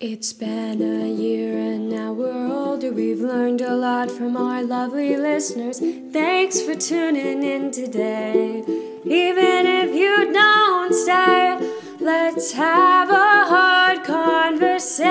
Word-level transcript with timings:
It's 0.00 0.32
been 0.32 0.80
a 0.80 1.08
year 1.08 1.58
and 1.58 1.88
now 1.88 2.12
we're 2.12 2.46
older. 2.46 2.92
We've 2.92 3.18
learned 3.18 3.62
a 3.62 3.74
lot 3.74 4.12
from 4.12 4.36
our 4.36 4.62
lovely 4.62 5.16
listeners. 5.16 5.80
Thanks 6.12 6.60
for 6.60 6.76
tuning 6.76 7.42
in 7.42 7.72
today. 7.72 8.62
Even 9.04 9.66
if 9.66 9.92
you 9.92 10.32
don't 10.32 10.94
stay, 10.94 11.58
let's 11.98 12.52
have 12.52 13.10
a 13.10 13.44
hard 13.48 14.04
conversation 14.04 15.08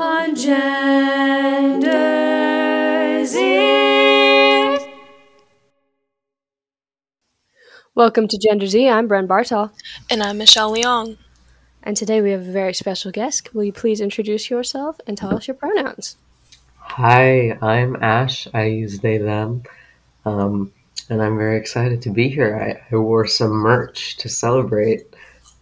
on 0.00 0.34
gender 0.34 1.84
Z. 3.24 4.78
Welcome 7.94 8.26
to 8.26 8.36
Gender 8.36 8.66
Z. 8.66 8.88
I'm 8.88 9.08
Bren 9.08 9.28
Bartol. 9.28 9.70
And 10.10 10.20
I'm 10.20 10.38
Michelle 10.38 10.74
Leong. 10.74 11.16
And 11.86 11.98
today 11.98 12.22
we 12.22 12.30
have 12.30 12.40
a 12.40 12.50
very 12.50 12.72
special 12.72 13.10
guest. 13.10 13.54
Will 13.54 13.64
you 13.64 13.72
please 13.72 14.00
introduce 14.00 14.48
yourself 14.48 14.98
and 15.06 15.18
tell 15.18 15.36
us 15.36 15.46
your 15.46 15.54
pronouns? 15.54 16.16
Hi, 16.78 17.58
I'm 17.60 18.02
Ash. 18.02 18.48
I 18.54 18.64
use 18.64 19.00
they, 19.00 19.18
them. 19.18 19.64
Um, 20.24 20.72
and 21.10 21.22
I'm 21.22 21.36
very 21.36 21.58
excited 21.58 22.00
to 22.02 22.10
be 22.10 22.30
here. 22.30 22.56
I, 22.90 22.94
I 22.94 22.98
wore 22.98 23.26
some 23.26 23.50
merch 23.50 24.16
to 24.16 24.30
celebrate. 24.30 25.14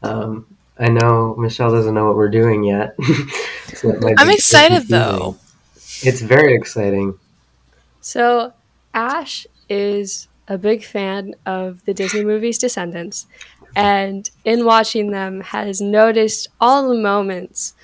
Um, 0.04 0.46
I 0.78 0.90
know 0.90 1.34
Michelle 1.34 1.72
doesn't 1.72 1.92
know 1.92 2.06
what 2.06 2.14
we're 2.14 2.30
doing 2.30 2.62
yet. 2.62 2.94
so 3.74 3.92
I'm 4.16 4.30
excited 4.30 4.86
though. 4.86 5.36
It's 6.04 6.20
very 6.20 6.54
exciting. 6.54 7.18
So, 8.00 8.52
Ash 8.94 9.44
is 9.68 10.28
a 10.46 10.56
big 10.56 10.84
fan 10.84 11.34
of 11.46 11.84
the 11.84 11.94
Disney 11.94 12.24
movies 12.24 12.58
Descendants 12.58 13.26
and 13.74 14.30
in 14.44 14.64
watching 14.64 15.10
them 15.10 15.40
has 15.40 15.80
noticed 15.80 16.48
all 16.60 16.88
the 16.88 16.96
moments 17.00 17.74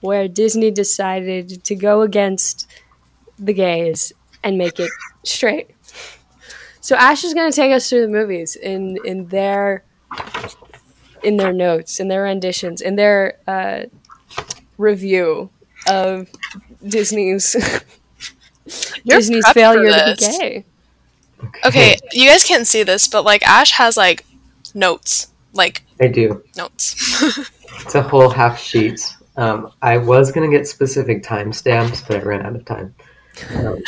where 0.00 0.28
Disney 0.28 0.70
decided 0.70 1.64
to 1.64 1.74
go 1.74 2.02
against 2.02 2.66
the 3.38 3.52
gays 3.52 4.12
and 4.42 4.58
make 4.58 4.78
it 4.78 4.90
straight. 5.24 5.70
So 6.80 6.96
Ash 6.96 7.24
is 7.24 7.34
going 7.34 7.50
to 7.50 7.56
take 7.56 7.72
us 7.72 7.88
through 7.88 8.02
the 8.02 8.08
movies 8.08 8.56
in 8.56 8.98
in 9.04 9.26
their 9.28 9.84
in 11.22 11.36
their 11.36 11.52
notes, 11.52 12.00
in 12.00 12.08
their 12.08 12.22
renditions, 12.22 12.80
in 12.80 12.96
their 12.96 13.38
uh, 13.46 13.84
review 14.78 15.50
of 15.88 16.28
Disney's 16.86 17.56
Disney's 19.06 19.48
failure 19.50 19.90
to 19.92 20.04
be 20.04 20.14
gay. 20.38 20.64
Okay, 21.64 21.96
you 22.12 22.28
guys 22.28 22.44
can't 22.44 22.66
see 22.66 22.82
this, 22.82 23.08
but 23.08 23.24
like 23.24 23.42
Ash 23.46 23.72
has 23.72 23.96
like 23.96 24.24
notes 24.74 25.28
like 25.58 25.82
I 26.00 26.06
do 26.06 26.42
notes. 26.56 26.94
it's 27.80 27.94
a 27.94 28.02
whole 28.02 28.30
half 28.30 28.58
sheet. 28.58 29.14
Um, 29.36 29.70
I 29.82 29.98
was 29.98 30.32
gonna 30.32 30.48
get 30.48 30.66
specific 30.66 31.22
timestamps, 31.22 32.06
but 32.06 32.16
I 32.16 32.22
ran 32.22 32.46
out 32.46 32.56
of 32.56 32.64
time. 32.64 32.94
Um, 33.54 33.82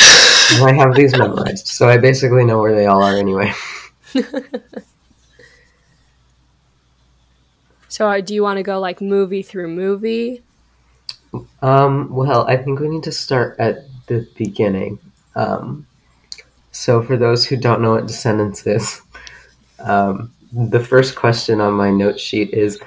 I 0.62 0.72
have 0.72 0.94
these 0.94 1.16
memorized, 1.16 1.66
so 1.66 1.88
I 1.88 1.96
basically 1.96 2.44
know 2.44 2.60
where 2.60 2.74
they 2.74 2.86
all 2.86 3.02
are 3.02 3.16
anyway. 3.16 3.52
so, 7.88 8.08
uh, 8.08 8.20
do 8.20 8.34
you 8.34 8.42
want 8.42 8.58
to 8.58 8.62
go 8.62 8.78
like 8.78 9.00
movie 9.00 9.42
through 9.42 9.68
movie? 9.68 10.42
Um, 11.62 12.14
well, 12.14 12.46
I 12.46 12.56
think 12.56 12.80
we 12.80 12.88
need 12.88 13.04
to 13.04 13.12
start 13.12 13.56
at 13.58 13.84
the 14.06 14.28
beginning. 14.36 14.98
Um, 15.36 15.86
so, 16.72 17.02
for 17.02 17.16
those 17.16 17.46
who 17.46 17.56
don't 17.56 17.80
know 17.80 17.92
what 17.92 18.06
Descendants 18.06 18.66
is, 18.66 19.00
um, 19.80 20.32
the 20.52 20.80
first 20.80 21.14
question 21.14 21.60
on 21.60 21.74
my 21.74 21.90
note 21.90 22.18
sheet 22.18 22.50
is 22.50 22.80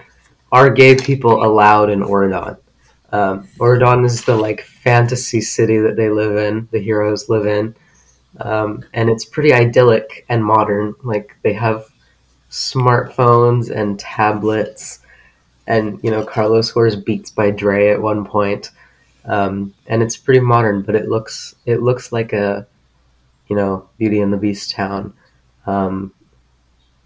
Are 0.52 0.70
gay 0.70 0.96
people 0.96 1.44
allowed 1.44 1.90
in 1.90 2.02
Auradon? 2.02 2.58
Um, 3.12 3.48
Auradon 3.60 4.06
is 4.06 4.24
the 4.26 4.36
like 4.36 4.62
fantasy 4.62 5.40
city 5.40 5.78
that 5.78 5.96
they 5.96 6.10
live 6.10 6.36
in, 6.36 6.68
the 6.72 6.80
heroes 6.80 7.30
live 7.30 7.46
in. 7.46 7.76
Um, 8.40 8.84
and 8.94 9.10
it's 9.10 9.26
pretty 9.26 9.54
idyllic 9.54 10.26
and 10.30 10.44
modern. 10.44 10.96
Like 11.04 11.36
they 11.44 11.54
have 11.54 11.86
smartphones 12.50 13.70
and 13.70 14.00
tablets, 14.00 15.00
and 15.68 16.00
you 16.04 16.12
know 16.12 16.24
Carlos 16.24 16.76
wears 16.76 16.96
Beats 16.96 17.32
by 17.32 17.52
Dre 17.52 17.90
at 17.90 18.02
one 18.02 18.26
point, 18.26 18.72
um, 19.26 19.74
and 19.88 20.02
it's 20.02 20.18
pretty 20.18 20.40
modern. 20.40 20.82
But 20.82 20.96
it 20.96 21.08
looks 21.10 21.56
it 21.66 21.82
looks 21.82 22.12
like 22.12 22.34
a 22.34 22.66
you 23.48 23.56
know 23.56 23.88
Beauty 24.00 24.20
and 24.20 24.34
the 24.34 24.38
Beast 24.38 24.72
town, 24.72 25.14
um, 25.68 26.12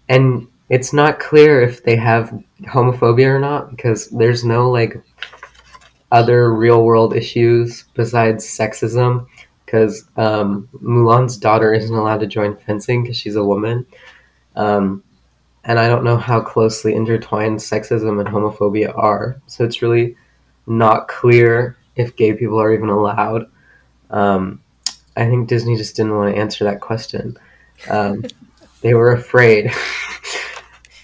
and 0.08 0.46
it's 0.68 0.92
not 0.92 1.20
clear 1.20 1.62
if 1.62 1.82
they 1.82 1.96
have 1.96 2.32
homophobia 2.62 3.26
or 3.26 3.38
not 3.38 3.70
because 3.70 4.08
there's 4.08 4.44
no 4.44 4.70
like 4.70 5.00
other 6.10 6.54
real 6.54 6.84
world 6.84 7.14
issues 7.14 7.84
besides 7.94 8.44
sexism 8.44 9.26
because 9.64 10.08
um, 10.16 10.68
Mulan's 10.82 11.36
daughter 11.36 11.74
isn't 11.74 11.94
allowed 11.94 12.20
to 12.20 12.26
join 12.26 12.56
fencing 12.56 13.02
because 13.02 13.18
she's 13.18 13.36
a 13.36 13.44
woman. 13.44 13.86
Um, 14.56 15.02
and 15.64 15.78
I 15.78 15.88
don't 15.88 16.04
know 16.04 16.16
how 16.16 16.40
closely 16.40 16.94
intertwined 16.94 17.58
sexism 17.58 18.18
and 18.18 18.28
homophobia 18.28 18.96
are. 18.96 19.40
So 19.46 19.64
it's 19.64 19.82
really 19.82 20.16
not 20.66 21.08
clear 21.08 21.76
if 21.96 22.16
gay 22.16 22.32
people 22.32 22.58
are 22.58 22.72
even 22.72 22.88
allowed. 22.88 23.50
Um, 24.08 24.62
I 25.16 25.26
think 25.26 25.48
Disney 25.48 25.76
just 25.76 25.96
didn't 25.96 26.16
want 26.16 26.34
to 26.34 26.40
answer 26.40 26.64
that 26.64 26.80
question. 26.80 27.36
They 28.80 28.94
were 28.94 29.12
afraid. 29.12 29.72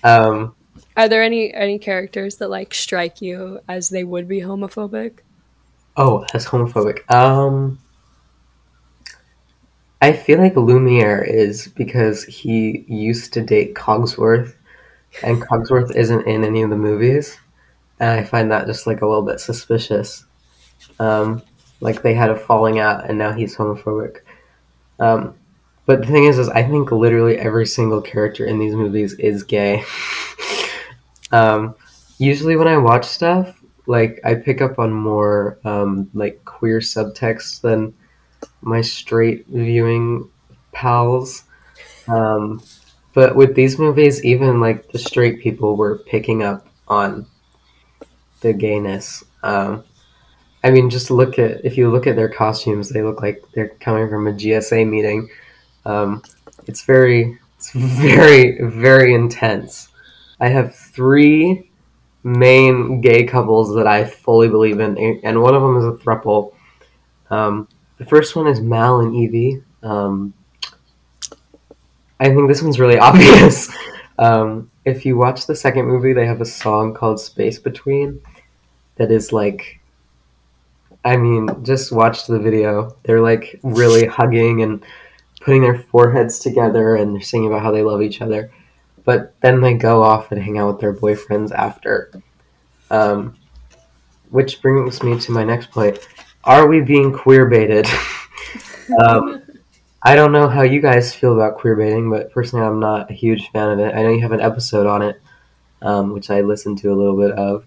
Um, 0.05 0.55
Are 0.99 1.09
there 1.09 1.23
any 1.23 1.53
any 1.55 1.79
characters 1.79 2.37
that 2.37 2.51
like 2.51 2.75
strike 2.75 3.23
you 3.23 3.61
as 3.69 3.89
they 3.89 4.05
would 4.05 4.29
be 4.29 4.41
homophobic? 4.41 5.21
Oh, 5.97 6.27
as 6.35 6.45
homophobic. 6.45 7.11
Um, 7.11 7.79
I 10.03 10.13
feel 10.13 10.39
like 10.39 10.57
Lumiere 10.57 11.23
is 11.23 11.69
because 11.69 12.25
he 12.25 12.85
used 12.87 13.33
to 13.33 13.41
date 13.41 13.75
Cogsworth, 13.75 14.55
and 15.23 15.41
Cogsworth 15.41 15.97
isn't 15.97 16.27
in 16.27 16.45
any 16.45 16.61
of 16.61 16.69
the 16.69 16.77
movies, 16.77 17.39
and 17.99 18.11
I 18.11 18.23
find 18.23 18.51
that 18.51 18.67
just 18.67 18.87
like 18.87 19.01
a 19.01 19.07
little 19.07 19.25
bit 19.25 19.41
suspicious. 19.41 20.27
Um, 20.99 21.43
like 21.81 22.03
they 22.03 22.13
had 22.13 22.31
a 22.31 22.37
falling 22.37 22.79
out, 22.79 23.09
and 23.09 23.17
now 23.17 23.33
he's 23.33 23.57
homophobic. 23.57 24.19
Um, 25.01 25.35
but 25.87 26.01
the 26.01 26.07
thing 26.07 26.25
is, 26.25 26.39
is 26.39 26.49
I 26.49 26.63
think 26.63 26.91
literally 26.93 27.39
every 27.39 27.67
single 27.67 28.01
character 28.01 28.45
in 28.45 28.59
these 28.59 28.75
movies 28.75 29.15
is 29.15 29.43
gay. 29.43 29.85
um, 31.33 31.75
usually 32.19 32.57
when 32.57 32.69
I 32.69 32.77
watch 32.79 33.05
stuff, 33.05 33.61
like 33.87 34.21
I 34.25 34.35
pick 34.35 34.63
up 34.63 34.79
on 34.79 34.93
more 34.93 35.59
um, 35.65 36.11
like 36.15 36.45
queer 36.45 36.79
subtext 36.79 37.61
than 37.61 37.95
my 38.63 38.81
straight 38.81 39.47
viewing 39.49 40.29
pals. 40.73 41.45
Um, 42.09 42.63
but 43.13 43.37
with 43.37 43.55
these 43.55 43.79
movies, 43.79 44.25
even 44.25 44.61
like 44.61 44.91
the 44.91 44.99
straight 44.99 45.41
people 45.41 45.77
were 45.77 45.99
picking 45.99 46.43
up 46.43 46.67
on 46.89 47.27
the 48.41 48.53
gayness. 48.53 49.23
Um, 49.43 49.85
I 50.63 50.71
mean, 50.71 50.89
just 50.89 51.11
look 51.11 51.39
at 51.39 51.65
if 51.65 51.77
you 51.77 51.91
look 51.91 52.07
at 52.07 52.17
their 52.17 52.29
costumes, 52.29 52.89
they 52.89 53.03
look 53.03 53.21
like 53.21 53.45
they're 53.55 53.69
coming 53.81 54.09
from 54.09 54.27
a 54.27 54.33
GSA 54.33 54.89
meeting. 54.89 55.29
Um, 55.85 56.23
it's 56.67 56.83
very, 56.83 57.39
it's 57.57 57.73
very, 57.73 58.61
very 58.63 59.15
intense. 59.15 59.89
I 60.41 60.49
have 60.49 60.75
three 60.75 61.71
main 62.23 63.01
gay 63.01 63.25
couples 63.25 63.75
that 63.77 63.87
I 63.87 64.05
fully 64.05 64.49
believe 64.49 64.81
in, 64.81 64.97
and 65.23 65.43
one 65.43 65.55
of 65.55 65.63
them 65.63 65.77
is 65.77 65.85
a 65.85 66.05
thruple. 66.05 66.55
Um, 67.31 67.69
the 67.99 68.05
first 68.05 68.35
one 68.35 68.47
is 68.47 68.61
Mal 68.61 69.01
and 69.01 69.15
Evie. 69.15 69.63
Um, 69.83 70.35
I 72.19 72.27
think 72.29 72.49
this 72.49 72.63
one's 72.63 72.81
really 72.81 72.99
obvious. 73.11 73.71
Um, 74.19 74.71
if 74.85 75.05
you 75.05 75.17
watch 75.17 75.47
the 75.47 75.57
second 75.57 75.87
movie, 75.87 76.13
they 76.13 76.27
have 76.27 76.41
a 76.41 76.47
song 76.47 76.95
called 76.95 77.21
Space 77.21 77.59
Between 77.59 78.21
that 78.97 79.11
is 79.11 79.33
like, 79.33 79.81
I 81.05 81.17
mean, 81.17 81.65
just 81.65 81.93
watch 81.93 82.27
the 82.27 82.39
video. 82.39 82.97
They're 83.03 83.21
like 83.21 83.61
really 83.63 84.07
hugging 84.07 84.63
and 84.63 84.85
putting 85.45 85.61
their 85.61 85.79
foreheads 85.79 86.39
together 86.39 86.97
and 86.97 87.15
they're 87.15 87.23
singing 87.23 87.49
about 87.49 87.63
how 87.63 87.71
they 87.71 87.83
love 87.83 88.01
each 88.01 88.23
other. 88.23 88.51
But 89.05 89.35
then 89.43 89.61
they 89.61 89.75
go 89.75 90.03
off 90.03 90.33
and 90.33 90.43
hang 90.43 90.57
out 90.57 90.69
with 90.69 90.81
their 90.81 90.95
boyfriends 90.95 91.53
after. 91.53 92.11
Um, 92.91 93.37
which 94.31 94.63
brings 94.63 95.03
me 95.03 95.19
to 95.21 95.33
my 95.33 95.45
next 95.45 95.71
point. 95.71 95.99
Are 96.45 96.67
we 96.67 96.81
being 96.81 97.13
queer 97.13 97.47
baited? 97.47 97.87
um, 99.07 99.43
I 100.03 100.15
don't 100.15 100.33
know 100.33 100.49
how 100.49 100.63
you 100.63 100.81
guys 100.81 101.15
feel 101.15 101.35
about 101.35 101.59
queer 101.59 101.77
baiting, 101.77 102.11
but 102.11 102.33
personally, 102.33 102.65
I'm 102.65 102.81
not 102.81 103.11
a 103.11 103.15
huge 103.15 103.51
fan 103.51 103.71
of 103.71 103.79
it. 103.79 103.95
I 103.95 104.03
know 104.03 104.11
you 104.11 104.23
have 104.23 104.33
an 104.33 104.41
episode 104.41 104.87
on 104.87 105.03
it, 105.03 105.21
um, 105.83 106.13
which 106.13 106.31
I 106.31 106.41
listened 106.41 106.79
to 106.79 106.93
a 106.93 106.97
little 106.97 107.17
bit 107.17 107.33
of, 107.33 107.67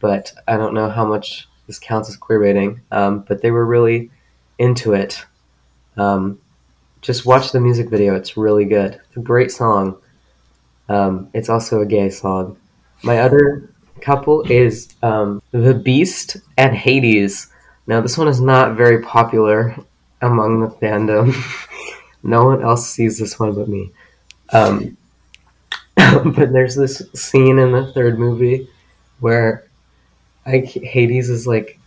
but 0.00 0.32
I 0.46 0.58
don't 0.58 0.74
know 0.74 0.90
how 0.90 1.06
much 1.06 1.48
this 1.66 1.78
counts 1.78 2.10
as 2.10 2.16
queer 2.16 2.40
baiting. 2.40 2.82
Um, 2.90 3.20
but 3.20 3.40
they 3.40 3.50
were 3.50 3.64
really 3.64 4.10
into 4.58 4.92
it. 4.92 5.24
Um, 5.96 6.38
just 7.02 7.26
watch 7.26 7.52
the 7.52 7.60
music 7.60 7.90
video. 7.90 8.14
It's 8.14 8.36
really 8.36 8.64
good. 8.64 8.94
It's 8.94 9.16
a 9.16 9.20
great 9.20 9.50
song. 9.50 9.98
Um, 10.88 11.28
it's 11.34 11.48
also 11.48 11.80
a 11.80 11.86
gay 11.86 12.10
song. 12.10 12.56
My 13.02 13.18
other 13.18 13.68
couple 14.00 14.42
is 14.50 14.88
um, 15.02 15.42
the 15.50 15.74
Beast 15.74 16.36
and 16.56 16.74
Hades. 16.74 17.48
Now, 17.86 18.00
this 18.00 18.16
one 18.16 18.28
is 18.28 18.40
not 18.40 18.76
very 18.76 19.02
popular 19.02 19.76
among 20.20 20.60
the 20.60 20.68
fandom. 20.68 21.34
no 22.22 22.44
one 22.44 22.62
else 22.62 22.88
sees 22.88 23.18
this 23.18 23.38
one 23.38 23.52
but 23.54 23.68
me. 23.68 23.90
Um, 24.52 24.96
but 25.96 26.52
there's 26.52 26.76
this 26.76 27.02
scene 27.14 27.58
in 27.58 27.72
the 27.72 27.92
third 27.92 28.18
movie 28.18 28.68
where 29.20 29.64
like 30.46 30.66
Hades 30.66 31.28
is 31.28 31.46
like 31.46 31.78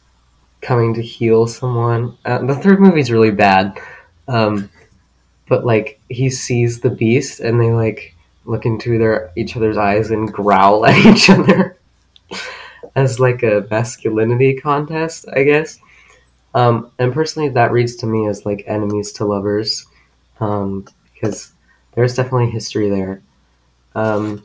coming 0.61 0.93
to 0.93 1.01
heal 1.01 1.47
someone. 1.47 2.17
Uh, 2.25 2.39
the 2.39 2.55
third 2.55 2.79
movie's 2.79 3.11
really 3.11 3.31
bad, 3.31 3.79
um, 4.27 4.69
but 5.47 5.65
like 5.65 5.99
he 6.09 6.29
sees 6.29 6.79
the 6.79 6.89
beast 6.89 7.39
and 7.39 7.59
they 7.59 7.71
like 7.71 8.15
look 8.45 8.65
into 8.65 8.97
their 8.97 9.31
each 9.35 9.55
other's 9.55 9.77
eyes 9.77 10.11
and 10.11 10.31
growl 10.31 10.85
at 10.85 11.05
each 11.05 11.29
other 11.29 11.77
as 12.95 13.19
like 13.19 13.43
a 13.43 13.67
masculinity 13.69 14.55
contest, 14.55 15.25
I 15.35 15.43
guess. 15.43 15.79
Um, 16.53 16.91
and 16.99 17.13
personally, 17.13 17.49
that 17.49 17.71
reads 17.71 17.97
to 17.97 18.05
me 18.05 18.27
as 18.27 18.45
like 18.45 18.63
enemies 18.65 19.11
to 19.13 19.25
lovers, 19.25 19.85
um, 20.39 20.87
because 21.13 21.51
there's 21.93 22.15
definitely 22.15 22.49
history 22.49 22.89
there. 22.89 23.21
Um, 23.93 24.41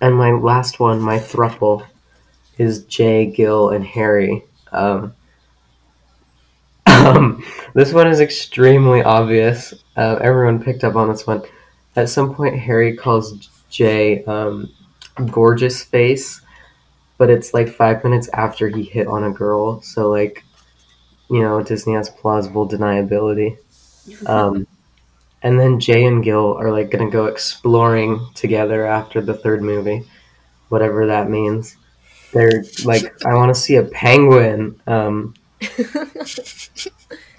and 0.00 0.16
my 0.16 0.32
last 0.32 0.80
one, 0.80 1.00
my 1.00 1.18
thruple, 1.18 1.86
is 2.56 2.84
Jay, 2.84 3.26
Gil, 3.26 3.70
and 3.70 3.84
Harry. 3.84 4.42
Um, 4.72 5.14
um, 7.00 7.44
this 7.74 7.92
one 7.92 8.06
is 8.06 8.20
extremely 8.20 9.02
obvious. 9.02 9.74
Uh, 9.96 10.18
everyone 10.20 10.62
picked 10.62 10.84
up 10.84 10.96
on 10.96 11.08
this 11.08 11.26
one. 11.26 11.42
At 11.96 12.08
some 12.08 12.34
point, 12.34 12.58
Harry 12.58 12.96
calls 12.96 13.48
Jay 13.68 14.24
um, 14.24 14.70
gorgeous 15.30 15.82
face, 15.82 16.40
but 17.18 17.30
it's 17.30 17.54
like 17.54 17.68
five 17.68 18.02
minutes 18.04 18.28
after 18.32 18.68
he 18.68 18.82
hit 18.82 19.06
on 19.06 19.24
a 19.24 19.30
girl. 19.30 19.82
So, 19.82 20.08
like, 20.10 20.44
you 21.30 21.42
know, 21.42 21.62
Disney 21.62 21.94
has 21.94 22.08
plausible 22.10 22.68
deniability. 22.68 23.58
Um, 24.26 24.66
and 25.42 25.58
then 25.58 25.80
Jay 25.80 26.04
and 26.04 26.22
Gil 26.22 26.56
are 26.58 26.70
like 26.70 26.90
gonna 26.90 27.10
go 27.10 27.26
exploring 27.26 28.26
together 28.34 28.86
after 28.86 29.20
the 29.20 29.34
third 29.34 29.62
movie, 29.62 30.06
whatever 30.68 31.06
that 31.06 31.30
means. 31.30 31.76
They're 32.32 32.64
like, 32.84 33.24
I 33.24 33.34
want 33.34 33.54
to 33.54 33.60
see 33.60 33.76
a 33.76 33.84
penguin. 33.84 34.80
Um, 34.86 35.34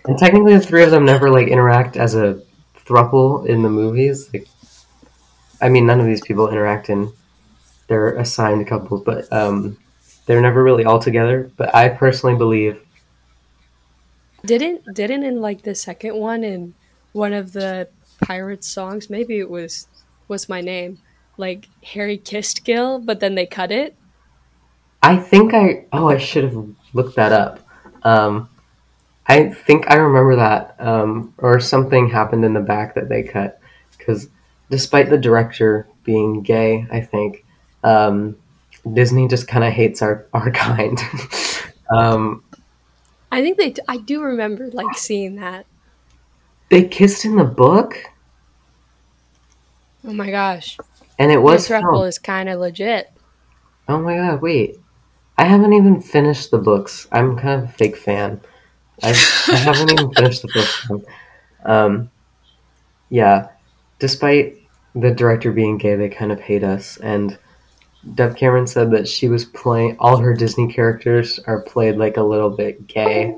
and 0.05 0.17
technically, 0.17 0.53
the 0.53 0.61
three 0.61 0.83
of 0.83 0.91
them 0.91 1.05
never 1.05 1.29
like 1.29 1.47
interact 1.47 1.97
as 1.97 2.15
a 2.15 2.41
thruple 2.85 3.45
in 3.47 3.63
the 3.63 3.69
movies. 3.69 4.29
Like, 4.33 4.47
I 5.61 5.69
mean, 5.69 5.85
none 5.85 5.99
of 5.99 6.05
these 6.05 6.21
people 6.21 6.49
interact 6.49 6.89
in 6.89 7.11
their 7.87 8.15
assigned 8.17 8.67
couples, 8.67 9.03
but 9.03 9.31
um, 9.33 9.77
they're 10.25 10.41
never 10.41 10.63
really 10.63 10.85
all 10.85 10.99
together. 10.99 11.51
But 11.57 11.73
I 11.75 11.89
personally 11.89 12.35
believe 12.35 12.81
Didn't 14.45 14.93
didn't 14.93 15.23
in 15.23 15.41
like 15.41 15.63
the 15.63 15.75
second 15.75 16.15
one 16.15 16.43
in 16.43 16.73
one 17.13 17.33
of 17.33 17.53
the 17.53 17.87
pirates 18.21 18.67
songs, 18.67 19.09
maybe 19.09 19.39
it 19.39 19.49
was 19.49 19.87
was 20.27 20.47
my 20.49 20.61
name. 20.61 20.99
Like 21.37 21.67
Harry 21.83 22.17
kissed 22.17 22.63
Gil, 22.63 22.99
but 22.99 23.19
then 23.19 23.35
they 23.35 23.45
cut 23.45 23.71
it. 23.71 23.95
I 25.03 25.17
think 25.17 25.53
I 25.53 25.85
oh 25.91 26.09
I 26.09 26.17
should 26.17 26.45
have 26.45 26.65
looked 26.93 27.15
that 27.15 27.31
up. 27.33 27.59
Um, 28.03 28.49
I 29.27 29.49
think 29.49 29.89
I 29.89 29.95
remember 29.95 30.35
that, 30.37 30.75
um, 30.79 31.33
or 31.37 31.59
something 31.59 32.09
happened 32.09 32.43
in 32.43 32.53
the 32.53 32.59
back 32.59 32.95
that 32.95 33.07
they 33.09 33.23
cut 33.23 33.59
because 33.97 34.27
despite 34.69 35.09
the 35.09 35.17
director 35.17 35.87
being 36.03 36.41
gay, 36.41 36.85
I 36.91 37.01
think 37.01 37.45
um, 37.83 38.37
Disney 38.91 39.27
just 39.27 39.47
kind 39.47 39.63
of 39.63 39.71
hates 39.73 40.01
our 40.01 40.25
our 40.33 40.51
kind. 40.67 40.99
um, 41.95 42.43
I 43.31 43.41
think 43.41 43.57
they. 43.57 43.73
I 43.87 43.97
do 43.97 44.21
remember 44.21 44.69
like 44.71 44.97
seeing 44.97 45.35
that. 45.35 45.65
they 46.69 46.83
kissed 46.83 47.23
in 47.23 47.35
the 47.35 47.45
book, 47.45 47.97
Oh 50.05 50.13
my 50.13 50.31
gosh, 50.31 50.77
and 51.19 51.31
it 51.31 51.41
was 51.41 51.67
this 51.67 51.83
is 52.07 52.19
kind 52.19 52.49
of 52.49 52.59
legit. 52.59 53.11
Oh 53.87 53.99
my 54.01 54.15
god! 54.15 54.41
Wait, 54.41 54.77
I 55.41 55.45
haven't 55.45 55.73
even 55.73 55.99
finished 55.99 56.51
the 56.51 56.59
books. 56.59 57.07
I'm 57.11 57.35
kind 57.35 57.63
of 57.63 57.69
a 57.69 57.71
fake 57.71 57.97
fan. 57.97 58.39
I, 59.01 59.09
I 59.47 59.55
haven't 59.55 59.91
even 59.91 60.13
finished 60.15 60.43
the 60.43 60.49
first 60.49 60.87
one. 60.87 61.03
Um, 61.65 62.11
yeah, 63.09 63.47
despite 63.97 64.59
the 64.93 65.09
director 65.09 65.51
being 65.51 65.79
gay, 65.79 65.95
they 65.95 66.09
kind 66.09 66.31
of 66.31 66.39
hate 66.39 66.63
us. 66.63 66.97
And 66.97 67.39
Dove 68.13 68.35
Cameron 68.35 68.67
said 68.67 68.91
that 68.91 69.07
she 69.07 69.29
was 69.29 69.45
playing 69.45 69.97
all 69.97 70.17
her 70.17 70.35
Disney 70.35 70.71
characters 70.71 71.39
are 71.47 71.63
played 71.63 71.97
like 71.97 72.17
a 72.17 72.23
little 72.23 72.51
bit 72.51 72.85
gay. 72.85 73.35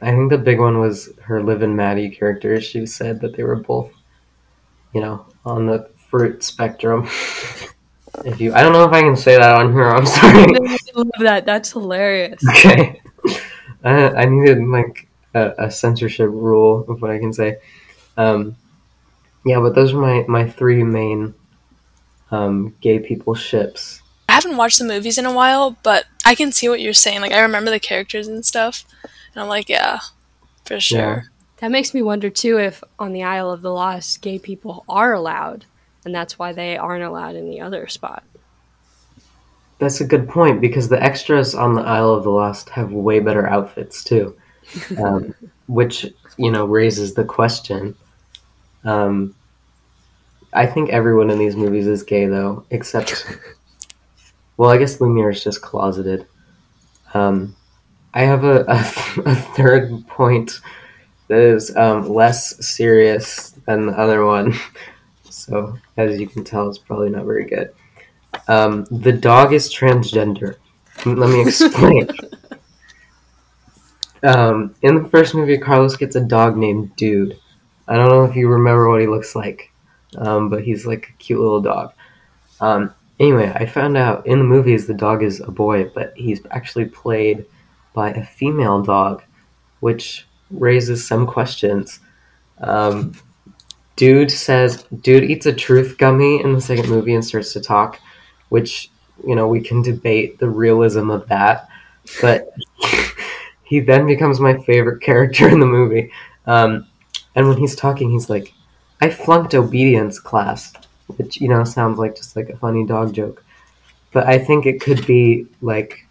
I 0.00 0.12
think 0.12 0.30
the 0.30 0.38
big 0.38 0.60
one 0.60 0.78
was 0.78 1.08
her 1.22 1.42
Liv 1.42 1.62
and 1.62 1.76
Maddie 1.76 2.10
characters. 2.10 2.62
She 2.62 2.86
said 2.86 3.20
that 3.22 3.36
they 3.36 3.42
were 3.42 3.56
both, 3.56 3.90
you 4.94 5.00
know, 5.00 5.26
on 5.44 5.66
the 5.66 5.90
fruit 6.08 6.44
spectrum. 6.44 7.08
if 8.24 8.40
you, 8.40 8.54
I 8.54 8.62
don't 8.62 8.72
know 8.72 8.84
if 8.84 8.92
I 8.92 9.00
can 9.00 9.16
say 9.16 9.36
that 9.36 9.54
on 9.54 9.72
here. 9.72 9.88
I'm 9.88 10.06
sorry. 10.06 10.44
I 10.54 10.78
love 10.94 11.08
that. 11.20 11.46
That's 11.46 11.72
hilarious. 11.72 12.42
Okay. 12.48 13.00
I, 13.84 14.08
I 14.10 14.24
needed 14.26 14.62
like 14.64 15.08
a, 15.34 15.52
a 15.58 15.70
censorship 15.70 16.28
rule 16.30 16.84
of 16.88 17.02
what 17.02 17.10
I 17.10 17.18
can 17.18 17.32
say. 17.32 17.58
Um, 18.16 18.56
yeah, 19.44 19.60
but 19.60 19.74
those 19.74 19.94
are 19.94 20.00
my, 20.00 20.24
my 20.28 20.48
three 20.48 20.82
main 20.84 21.34
um, 22.30 22.74
gay 22.80 22.98
people 22.98 23.34
ships. 23.34 24.02
I 24.28 24.34
haven't 24.34 24.56
watched 24.56 24.78
the 24.78 24.84
movies 24.84 25.18
in 25.18 25.26
a 25.26 25.32
while, 25.32 25.76
but 25.82 26.04
I 26.24 26.34
can 26.34 26.52
see 26.52 26.68
what 26.68 26.80
you're 26.80 26.92
saying. 26.92 27.20
Like 27.20 27.32
I 27.32 27.40
remember 27.40 27.70
the 27.70 27.80
characters 27.80 28.28
and 28.28 28.44
stuff, 28.44 28.84
and 29.34 29.42
I'm 29.42 29.48
like, 29.48 29.68
yeah, 29.68 29.98
for 30.64 30.78
sure. 30.78 31.24
That 31.58 31.70
makes 31.70 31.92
me 31.92 32.02
wonder 32.02 32.30
too 32.30 32.58
if 32.58 32.82
on 32.98 33.12
the 33.12 33.22
Isle 33.22 33.50
of 33.50 33.60
the 33.60 33.72
Lost, 33.72 34.22
gay 34.22 34.38
people 34.38 34.84
are 34.88 35.12
allowed, 35.12 35.66
and 36.04 36.14
that's 36.14 36.38
why 36.38 36.52
they 36.52 36.76
aren't 36.76 37.04
allowed 37.04 37.36
in 37.36 37.48
the 37.48 37.60
other 37.60 37.86
spot. 37.86 38.22
That's 39.78 40.00
a 40.00 40.06
good 40.06 40.28
point 40.28 40.60
because 40.60 40.88
the 40.88 41.02
extras 41.02 41.54
on 41.54 41.74
the 41.74 41.82
Isle 41.82 42.10
of 42.10 42.24
the 42.24 42.30
Lost 42.30 42.68
have 42.70 42.92
way 42.92 43.18
better 43.20 43.46
outfits 43.46 44.04
too, 44.04 44.36
um, 44.98 45.34
which 45.66 46.06
you 46.36 46.50
know 46.50 46.66
raises 46.66 47.14
the 47.14 47.24
question. 47.24 47.94
Um, 48.84 49.34
I 50.52 50.66
think 50.66 50.90
everyone 50.90 51.30
in 51.30 51.38
these 51.38 51.56
movies 51.56 51.86
is 51.86 52.02
gay 52.02 52.26
though, 52.26 52.64
except 52.70 53.26
well, 54.56 54.70
I 54.70 54.76
guess 54.76 55.00
Lumiere 55.00 55.30
is 55.30 55.42
just 55.42 55.62
closeted. 55.62 56.26
Um, 57.14 57.56
I 58.12 58.22
have 58.22 58.44
a, 58.44 58.64
a, 58.68 58.78
a 59.24 59.34
third 59.34 60.06
point 60.08 60.60
that 61.28 61.38
is 61.38 61.74
um, 61.76 62.08
less 62.08 62.66
serious 62.66 63.50
than 63.66 63.86
the 63.86 63.92
other 63.92 64.24
one, 64.24 64.52
so 65.40 65.78
as 65.96 66.18
you 66.20 66.26
can 66.26 66.44
tell, 66.44 66.68
it's 66.68 66.78
probably 66.78 67.10
not 67.10 67.24
very 67.24 67.44
good. 67.44 67.72
Um, 68.48 68.84
the 68.90 69.12
dog 69.12 69.52
is 69.52 69.72
transgender. 69.72 70.56
Let 71.04 71.30
me 71.30 71.40
explain. 71.42 72.08
um, 74.22 74.74
in 74.82 75.02
the 75.02 75.08
first 75.08 75.34
movie, 75.34 75.58
Carlos 75.58 75.96
gets 75.96 76.16
a 76.16 76.20
dog 76.20 76.56
named 76.56 76.94
Dude. 76.96 77.38
I 77.88 77.96
don't 77.96 78.08
know 78.08 78.24
if 78.24 78.36
you 78.36 78.48
remember 78.48 78.88
what 78.88 79.00
he 79.00 79.06
looks 79.06 79.34
like, 79.34 79.72
um, 80.18 80.48
but 80.48 80.62
he's 80.62 80.86
like 80.86 81.08
a 81.08 81.12
cute 81.14 81.40
little 81.40 81.60
dog. 81.60 81.92
Um, 82.60 82.94
anyway, 83.18 83.52
I 83.54 83.66
found 83.66 83.96
out 83.96 84.26
in 84.26 84.38
the 84.38 84.44
movies 84.44 84.86
the 84.86 84.94
dog 84.94 85.22
is 85.22 85.40
a 85.40 85.50
boy, 85.50 85.90
but 85.94 86.12
he's 86.16 86.40
actually 86.50 86.84
played 86.84 87.46
by 87.94 88.10
a 88.10 88.24
female 88.24 88.82
dog, 88.82 89.22
which 89.80 90.26
raises 90.50 91.06
some 91.06 91.26
questions. 91.26 92.00
Dude 94.00 94.30
says, 94.30 94.84
Dude 95.02 95.24
eats 95.24 95.44
a 95.44 95.52
truth 95.52 95.98
gummy 95.98 96.42
in 96.42 96.54
the 96.54 96.60
second 96.62 96.88
movie 96.88 97.12
and 97.12 97.22
starts 97.22 97.52
to 97.52 97.60
talk 97.60 98.00
which 98.48 98.90
you 99.26 99.34
know 99.34 99.46
we 99.46 99.60
can 99.60 99.82
debate 99.82 100.38
the 100.38 100.48
realism 100.48 101.10
of 101.10 101.28
that 101.28 101.68
but 102.22 102.48
he 103.62 103.78
then 103.78 104.06
becomes 104.06 104.40
my 104.40 104.56
favorite 104.62 105.02
character 105.02 105.50
in 105.50 105.60
the 105.60 105.66
movie. 105.66 106.10
Um, 106.46 106.86
and 107.36 107.46
when 107.46 107.58
he's 107.58 107.76
talking 107.76 108.10
he's 108.10 108.30
like 108.30 108.54
i 109.02 109.10
flunked 109.10 109.54
obedience 109.54 110.18
class 110.18 110.72
which 111.18 111.38
you 111.38 111.48
know 111.48 111.62
sounds 111.62 111.98
like 111.98 112.16
just 112.16 112.36
like 112.36 112.48
a 112.48 112.56
funny 112.56 112.86
dog 112.86 113.12
joke. 113.12 113.44
But 114.12 114.26
i 114.26 114.38
think 114.38 114.64
it 114.64 114.80
could 114.80 115.06
be 115.06 115.46
like 115.60 116.06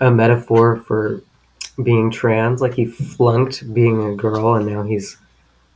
a 0.00 0.10
metaphor 0.10 0.78
for 0.86 1.22
being 1.82 2.10
trans. 2.10 2.62
Like 2.62 2.72
he 2.72 2.86
flunked 2.86 3.74
being 3.74 4.02
a 4.06 4.16
girl 4.16 4.54
and 4.54 4.64
now 4.64 4.84
he's 4.84 5.18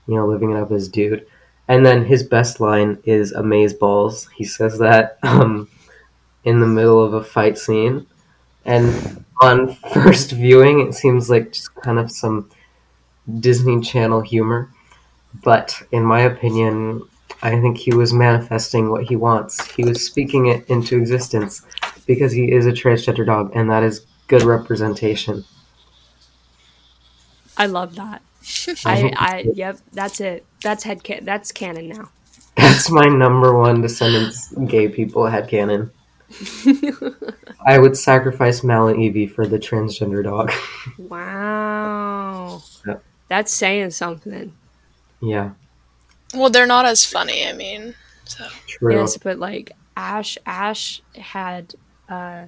you 0.09 0.17
know 0.17 0.27
living 0.27 0.50
it 0.50 0.57
up 0.57 0.73
as 0.73 0.88
dude 0.88 1.27
and 1.69 1.85
then 1.85 2.07
his 2.07 2.23
best 2.23 2.61
line 2.61 2.99
is 3.05 3.33
amaze 3.33 3.75
balls. 3.75 4.27
He 4.35 4.45
says 4.45 4.79
that 4.79 5.19
um, 5.23 5.69
in 6.43 6.61
the 6.61 6.67
middle 6.67 7.05
of 7.05 7.12
a 7.12 7.23
fight 7.23 7.59
scene. 7.59 8.07
And 8.65 9.25
on 9.41 9.75
first 9.93 10.33
viewing, 10.33 10.81
it 10.81 10.95
seems 10.95 11.29
like 11.29 11.53
just 11.53 11.75
kind 11.75 11.99
of 11.99 12.11
some 12.11 12.50
Disney 13.38 13.83
Channel 13.83 14.23
humor. 14.23 14.71
But 15.45 15.81
in 15.93 16.05
my 16.05 16.21
opinion, 16.21 17.03
I 17.43 17.61
think 17.61 17.77
he 17.77 17.95
was 17.95 18.15
manifesting 18.15 18.91
what 18.91 19.05
he 19.05 19.15
wants. 19.15 19.65
He 19.73 19.85
was 19.85 20.05
speaking 20.05 20.47
it 20.47 20.67
into 20.71 20.97
existence 20.97 21.62
because 22.07 22.33
he 22.33 22.50
is 22.50 22.67
a 22.67 22.73
transgender 22.73 23.27
dog, 23.27 23.53
and 23.55 23.71
that 23.71 23.83
is 23.83 24.07
good 24.27 24.43
representation. 24.43 25.45
I 27.59 27.67
love 27.67 27.95
that. 27.97 28.23
I 28.85 28.92
I, 28.92 29.00
hope 29.00 29.12
I, 29.16 29.38
it's- 29.40 29.57
yep, 29.57 29.78
that's 29.92 30.21
it. 30.21 30.45
That's 30.62 30.85
head 30.85 31.04
ca- 31.04 31.21
That's 31.23 31.52
canon 31.52 31.88
now. 31.88 32.11
That's 32.57 32.90
my 32.90 33.07
number 33.07 33.57
one 33.57 33.80
Descendants 33.83 34.52
gay 34.66 34.88
people 34.88 35.23
headcanon. 35.25 35.90
I 37.66 37.78
would 37.78 37.97
sacrifice 37.97 38.62
Mal 38.64 38.88
and 38.88 39.00
Evie 39.00 39.26
for 39.26 39.47
the 39.47 39.59
transgender 39.59 40.23
dog. 40.25 40.52
wow. 40.99 42.62
Yep. 42.87 43.02
That's 43.28 43.52
saying 43.52 43.90
something. 43.90 44.54
yeah, 45.21 45.50
Well, 46.35 46.50
they're 46.50 46.66
not 46.66 46.87
as 46.87 47.04
funny. 47.04 47.47
I 47.47 47.52
mean, 47.52 47.95
so 48.25 48.47
true. 48.66 48.95
Yes, 48.97 49.16
but 49.18 49.38
like 49.38 49.73
Ash, 49.97 50.37
Ash 50.47 51.02
had 51.14 51.75
uh, 52.09 52.47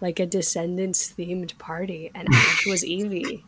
like 0.00 0.18
a 0.20 0.26
Descendants 0.26 1.12
themed 1.12 1.56
party, 1.58 2.10
and 2.14 2.28
Ash 2.32 2.66
was 2.66 2.84
Evie. 2.84 3.44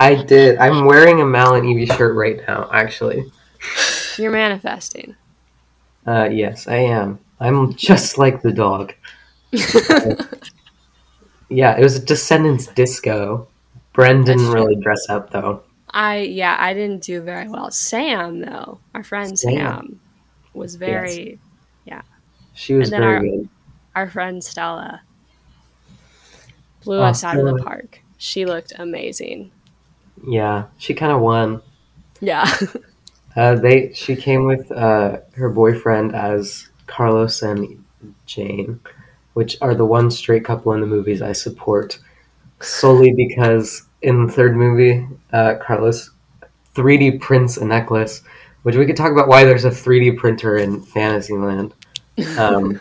I 0.00 0.14
did. 0.22 0.58
I'm 0.58 0.84
wearing 0.84 1.20
a 1.20 1.24
Mal 1.26 1.54
and 1.54 1.66
Evie 1.66 1.86
shirt 1.86 2.14
right 2.16 2.40
now, 2.46 2.68
actually. 2.72 3.24
You're 4.16 4.30
manifesting. 4.30 5.16
Uh, 6.06 6.28
yes, 6.30 6.68
I 6.68 6.76
am. 6.76 7.18
I'm 7.40 7.74
just 7.74 8.18
like 8.18 8.42
the 8.42 8.52
dog. 8.52 8.94
Yeah, 11.50 11.78
it 11.78 11.82
was 11.82 11.96
a 11.96 12.04
Descendants 12.04 12.66
disco. 12.66 13.48
Brendan 13.94 14.50
really 14.50 14.76
dress 14.76 15.08
up 15.08 15.30
though. 15.30 15.62
I 15.90 16.18
yeah, 16.18 16.56
I 16.58 16.74
didn't 16.74 17.02
do 17.02 17.22
very 17.22 17.48
well. 17.48 17.70
Sam 17.70 18.40
though, 18.40 18.80
our 18.94 19.02
friend 19.02 19.38
Sam. 19.38 19.54
Sam, 19.56 20.00
was 20.52 20.74
very. 20.74 21.38
Yeah. 21.86 22.02
She 22.54 22.74
was 22.74 22.92
And 22.92 23.02
then 23.02 23.08
very 23.08 23.16
our- 23.16 23.22
good. 23.36 23.48
Our 23.96 24.10
friend 24.10 24.44
Stella 24.44 25.00
blew 26.84 26.98
Oh, 26.98 27.02
us 27.04 27.24
out 27.24 27.38
of 27.38 27.46
the 27.46 27.62
park. 27.62 28.00
She 28.18 28.44
looked 28.44 28.72
amazing. 28.78 29.50
Yeah, 30.26 30.66
she 30.78 30.94
kind 30.94 31.12
of 31.12 31.20
won. 31.20 31.62
Yeah. 32.20 32.50
Uh, 33.36 33.54
they 33.54 33.92
she 33.92 34.16
came 34.16 34.46
with 34.46 34.68
uh, 34.72 35.18
her 35.34 35.48
boyfriend 35.48 36.12
as 36.12 36.68
Carlos 36.88 37.42
and 37.42 37.84
Jane, 38.26 38.80
which 39.34 39.56
are 39.60 39.76
the 39.76 39.84
one 39.84 40.10
straight 40.10 40.44
couple 40.44 40.72
in 40.72 40.80
the 40.80 40.88
movies 40.88 41.22
I 41.22 41.30
support, 41.30 42.00
solely 42.60 43.12
because 43.12 43.86
in 44.02 44.26
the 44.26 44.32
third 44.32 44.56
movie, 44.56 45.06
uh, 45.32 45.54
Carlos 45.62 46.10
3D 46.74 47.20
prints 47.20 47.58
a 47.58 47.64
necklace, 47.64 48.22
which 48.62 48.74
we 48.74 48.86
could 48.86 48.96
talk 48.96 49.12
about 49.12 49.28
why 49.28 49.44
there's 49.44 49.64
a 49.64 49.70
3D 49.70 50.16
printer 50.18 50.56
in 50.56 50.82
Fantasyland. 50.82 51.74
Um, 52.36 52.80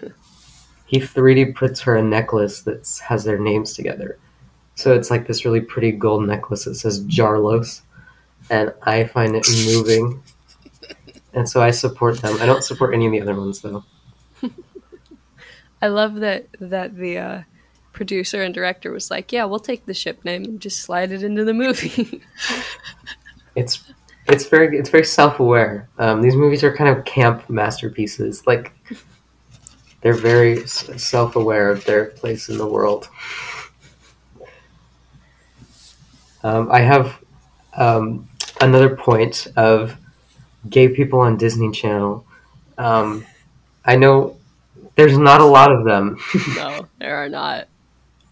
he 0.88 1.00
3D 1.00 1.54
prints 1.54 1.82
her 1.82 1.96
a 1.98 2.02
necklace 2.02 2.62
that 2.62 3.00
has 3.08 3.24
their 3.24 3.38
names 3.38 3.76
together. 3.76 4.18
So 4.78 4.94
it's 4.94 5.10
like 5.10 5.26
this 5.26 5.44
really 5.44 5.60
pretty 5.60 5.92
gold 5.92 6.28
necklace 6.28 6.66
that 6.66 6.76
says 6.76 7.04
Jarlos, 7.06 7.82
and 8.52 8.72
I 8.84 9.06
find 9.06 9.36
it 9.36 9.48
moving. 9.66 10.22
And 11.34 11.50
so 11.50 11.64
I 11.64 11.72
support 11.72 12.22
them. 12.22 12.38
I 12.40 12.46
don't 12.46 12.64
support 12.64 12.94
any 12.94 13.08
of 13.08 13.12
the 13.12 13.22
other 13.22 13.34
ones 13.34 13.62
though. 13.62 13.84
I 15.82 15.88
love 15.88 16.18
that 16.18 16.46
that 16.60 16.96
the 16.96 17.18
uh, 17.18 17.42
producer 17.92 18.44
and 18.44 18.54
director 18.54 18.92
was 18.92 19.10
like, 19.10 19.32
"Yeah, 19.32 19.46
we'll 19.46 19.58
take 19.58 19.88
the 19.88 19.96
ship 19.96 20.24
name 20.24 20.44
and 20.44 20.60
just 20.60 20.82
slide 20.82 21.12
it 21.12 21.24
into 21.24 21.44
the 21.44 21.56
movie." 21.56 22.22
It's 23.56 23.92
it's 24.28 24.46
very 24.46 24.78
it's 24.78 24.92
very 24.92 25.04
self 25.04 25.40
aware. 25.40 25.90
Um, 25.98 26.22
these 26.22 26.36
movies 26.36 26.64
are 26.64 26.78
kind 26.78 26.96
of 26.96 27.06
camp 27.06 27.50
masterpieces. 27.50 28.46
Like 28.46 28.72
they're 30.02 30.14
very 30.14 30.68
self 30.68 31.36
aware 31.36 31.72
of 31.72 31.84
their 31.86 32.06
place 32.06 32.48
in 32.48 32.60
the 32.60 32.68
world. 32.68 33.10
Um, 36.48 36.72
I 36.72 36.80
have 36.80 37.20
um, 37.74 38.30
another 38.62 38.96
point 38.96 39.48
of 39.58 39.98
gay 40.70 40.88
people 40.88 41.20
on 41.20 41.36
Disney 41.36 41.74
Channel. 41.74 42.26
Um, 42.78 43.26
I 43.84 43.98
know 43.98 44.38
there's 44.96 45.18
not 45.18 45.42
a 45.42 45.46
lot 45.46 45.74
of 45.74 45.84
them. 45.84 46.18
no, 46.56 46.88
there 47.00 47.18
are 47.18 47.28
not. 47.28 47.68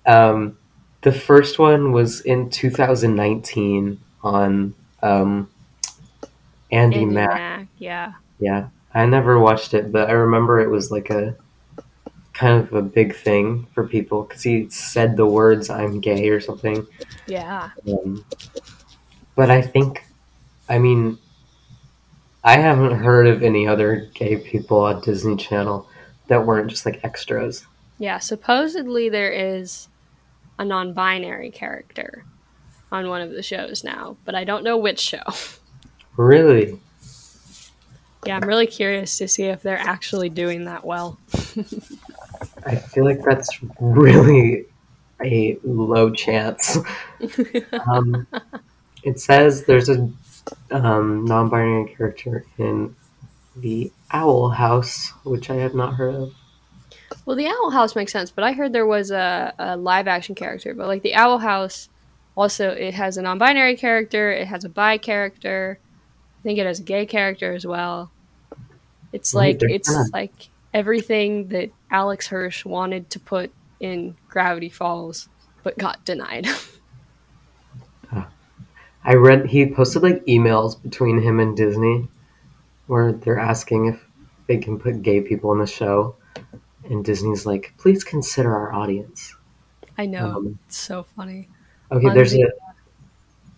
Um, 0.06 0.58
the 1.02 1.12
first 1.12 1.60
one 1.60 1.92
was 1.92 2.22
in 2.22 2.50
2019 2.50 4.00
on 4.24 4.74
um, 5.04 5.50
Andy, 6.72 7.02
Andy 7.02 7.06
Mack. 7.06 7.30
Mack, 7.34 7.68
yeah. 7.80 8.14
Yeah, 8.40 8.70
I 8.94 9.06
never 9.08 9.38
watched 9.40 9.74
it, 9.74 9.92
but 9.92 10.10
I 10.10 10.14
remember 10.14 10.62
it 10.62 10.70
was 10.70 10.90
like 10.90 11.10
a 11.10 11.36
kind 12.36 12.62
of 12.62 12.74
a 12.74 12.82
big 12.82 13.16
thing 13.16 13.66
for 13.74 13.88
people 13.88 14.24
because 14.24 14.44
he 14.44 14.70
said 14.70 15.18
the 15.18 15.26
words 15.26 15.70
"I'm 15.70 16.00
gay" 16.00 16.30
or 16.30 16.40
something. 16.40 16.86
Yeah. 17.26 17.72
Um, 17.88 18.24
but 19.36 19.50
I 19.50 19.62
think, 19.62 20.06
I 20.70 20.78
mean, 20.78 21.18
I 22.44 22.58
haven't 22.58 23.00
heard 23.00 23.26
of 23.28 23.42
any 23.42 23.68
other 23.68 24.10
gay 24.14 24.38
people 24.38 24.82
on 24.82 25.02
Disney 25.02 25.36
Channel 25.36 25.90
that 26.28 26.46
weren't 26.46 26.70
just 26.70 26.86
like 26.86 27.00
extras. 27.04 27.66
Yeah, 27.98 28.20
supposedly 28.20 29.10
there 29.10 29.32
is 29.32 29.88
a 30.60 30.66
non-binary 30.66 31.52
character 31.52 32.26
on 32.92 33.10
one 33.10 33.22
of 33.22 33.32
the 33.32 33.44
shows 33.44 33.84
now, 33.84 34.18
but 34.26 34.36
I 34.36 34.44
don't 34.44 34.64
know 34.64 34.78
which 34.78 35.00
show. 35.00 35.24
Really? 36.18 36.80
Yeah, 38.26 38.38
I'm 38.38 38.48
really 38.48 38.68
curious 38.68 39.18
to 39.18 39.28
see 39.28 39.44
if 39.44 39.62
they're 39.62 39.78
actually 39.78 40.30
doing 40.30 40.66
that 40.66 40.86
well. 40.86 41.20
I 42.66 42.76
feel 42.76 43.06
like 43.06 43.22
that's 43.24 43.60
really 43.80 44.66
a 45.24 45.58
low 45.64 46.12
chance. 46.12 46.78
um, 47.92 48.28
it 49.04 49.20
says 49.20 49.66
there's 49.66 49.90
a 49.90 50.10
um, 50.72 51.26
non-binary 51.26 51.94
character 51.96 52.46
in 52.58 52.96
the 53.56 53.92
Owl 54.12 54.50
House, 54.50 55.12
which 55.24 55.50
I 55.50 55.56
have 55.56 55.76
not 55.76 55.94
heard 55.94 56.16
of. 56.16 56.34
well, 57.26 57.36
the 57.36 57.48
Owl 57.48 57.70
House 57.70 57.96
makes 57.96 58.12
sense, 58.12 58.32
but 58.32 58.44
I 58.44 58.52
heard 58.52 58.74
there 58.74 58.86
was 58.86 59.12
a, 59.12 59.54
a 59.58 59.78
live 59.78 60.08
action 60.08 60.36
character. 60.36 60.74
But 60.74 60.88
like 60.88 61.04
the 61.04 61.14
Owl 61.14 61.38
House, 61.38 61.90
also 62.36 62.70
it 62.70 62.94
has 62.96 63.18
a 63.18 63.22
non-binary 63.22 63.78
character, 63.78 64.32
it 64.32 64.48
has 64.48 64.64
a 64.64 64.70
bi 64.70 64.98
character, 64.98 65.80
I 66.40 66.42
think 66.44 66.60
it 66.60 66.66
has 66.66 66.80
a 66.80 66.84
gay 66.84 67.06
character 67.06 67.54
as 67.54 67.66
well. 67.66 68.12
It's 69.14 69.34
like 69.34 69.60
it's 69.62 69.90
like 70.12 70.50
everything 70.76 71.48
that 71.48 71.72
Alex 71.90 72.28
Hirsch 72.28 72.66
wanted 72.66 73.10
to 73.12 73.20
put 73.20 73.52
in 73.80 74.16
Gravity 74.30 74.70
Falls, 74.70 75.30
but 75.64 75.76
got 75.80 76.06
denied. 76.06 76.46
I 79.08 79.14
read 79.14 79.46
he 79.48 79.72
posted 79.72 80.02
like 80.04 80.26
emails 80.26 80.82
between 80.82 81.22
him 81.22 81.40
and 81.40 81.56
Disney 81.56 82.08
where 82.88 83.12
they're 83.14 83.40
asking 83.40 83.86
if 83.88 84.04
they 84.48 84.58
can 84.58 84.80
put 84.80 85.02
gay 85.04 85.22
people 85.22 85.52
in 85.52 85.60
the 85.60 85.66
show, 85.68 86.16
and 86.90 87.04
Disney's 87.06 87.46
like, 87.46 87.74
"Please 87.78 88.04
consider 88.04 88.54
our 88.56 88.74
audience." 88.74 89.36
I 89.98 90.06
know 90.08 90.38
Um, 90.38 90.60
it's 90.68 90.78
so 90.78 91.04
funny. 91.16 91.50
Okay, 91.92 92.08
On 92.10 92.16
there's 92.16 92.32
the- 92.34 92.52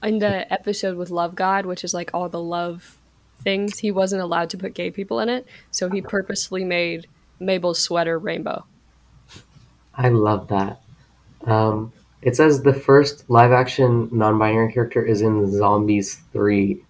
a 0.04 0.08
in 0.08 0.20
the 0.20 0.52
episode 0.54 0.98
with 0.98 1.10
Love 1.10 1.34
God, 1.36 1.66
which 1.66 1.84
is 1.84 1.94
like 1.94 2.12
all 2.14 2.30
the 2.30 2.42
love 2.42 2.97
things, 3.40 3.80
he 3.80 3.92
wasn't 3.92 4.22
allowed 4.22 4.50
to 4.52 4.58
put 4.58 4.74
gay 4.74 4.92
people 4.92 5.20
in 5.20 5.30
it, 5.30 5.46
so 5.72 5.90
he 5.90 6.02
purposefully 6.02 6.64
made 6.64 7.08
Mabel's 7.40 7.80
sweater 7.80 8.18
rainbow. 8.20 8.66
I 9.96 10.10
love 10.10 10.48
that. 10.50 10.82
Um, 11.46 11.92
it 12.22 12.36
says 12.36 12.62
the 12.62 12.74
first 12.74 13.30
live 13.30 13.52
action 13.52 14.10
non 14.12 14.38
binary 14.38 14.74
character 14.74 15.04
is 15.04 15.22
in 15.22 15.50
Zombies 15.52 16.20
3, 16.34 16.82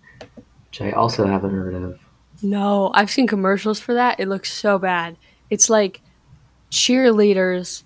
which 0.69 0.81
I 0.81 0.91
also 0.91 1.25
haven't 1.25 1.51
heard 1.51 1.75
of. 1.75 1.99
No, 2.41 2.91
I've 2.93 3.09
seen 3.09 3.27
commercials 3.27 3.79
for 3.79 3.93
that. 3.93 4.19
It 4.19 4.27
looks 4.27 4.51
so 4.51 4.77
bad. 4.77 5.17
It's 5.49 5.69
like 5.69 6.01
cheerleaders 6.71 7.83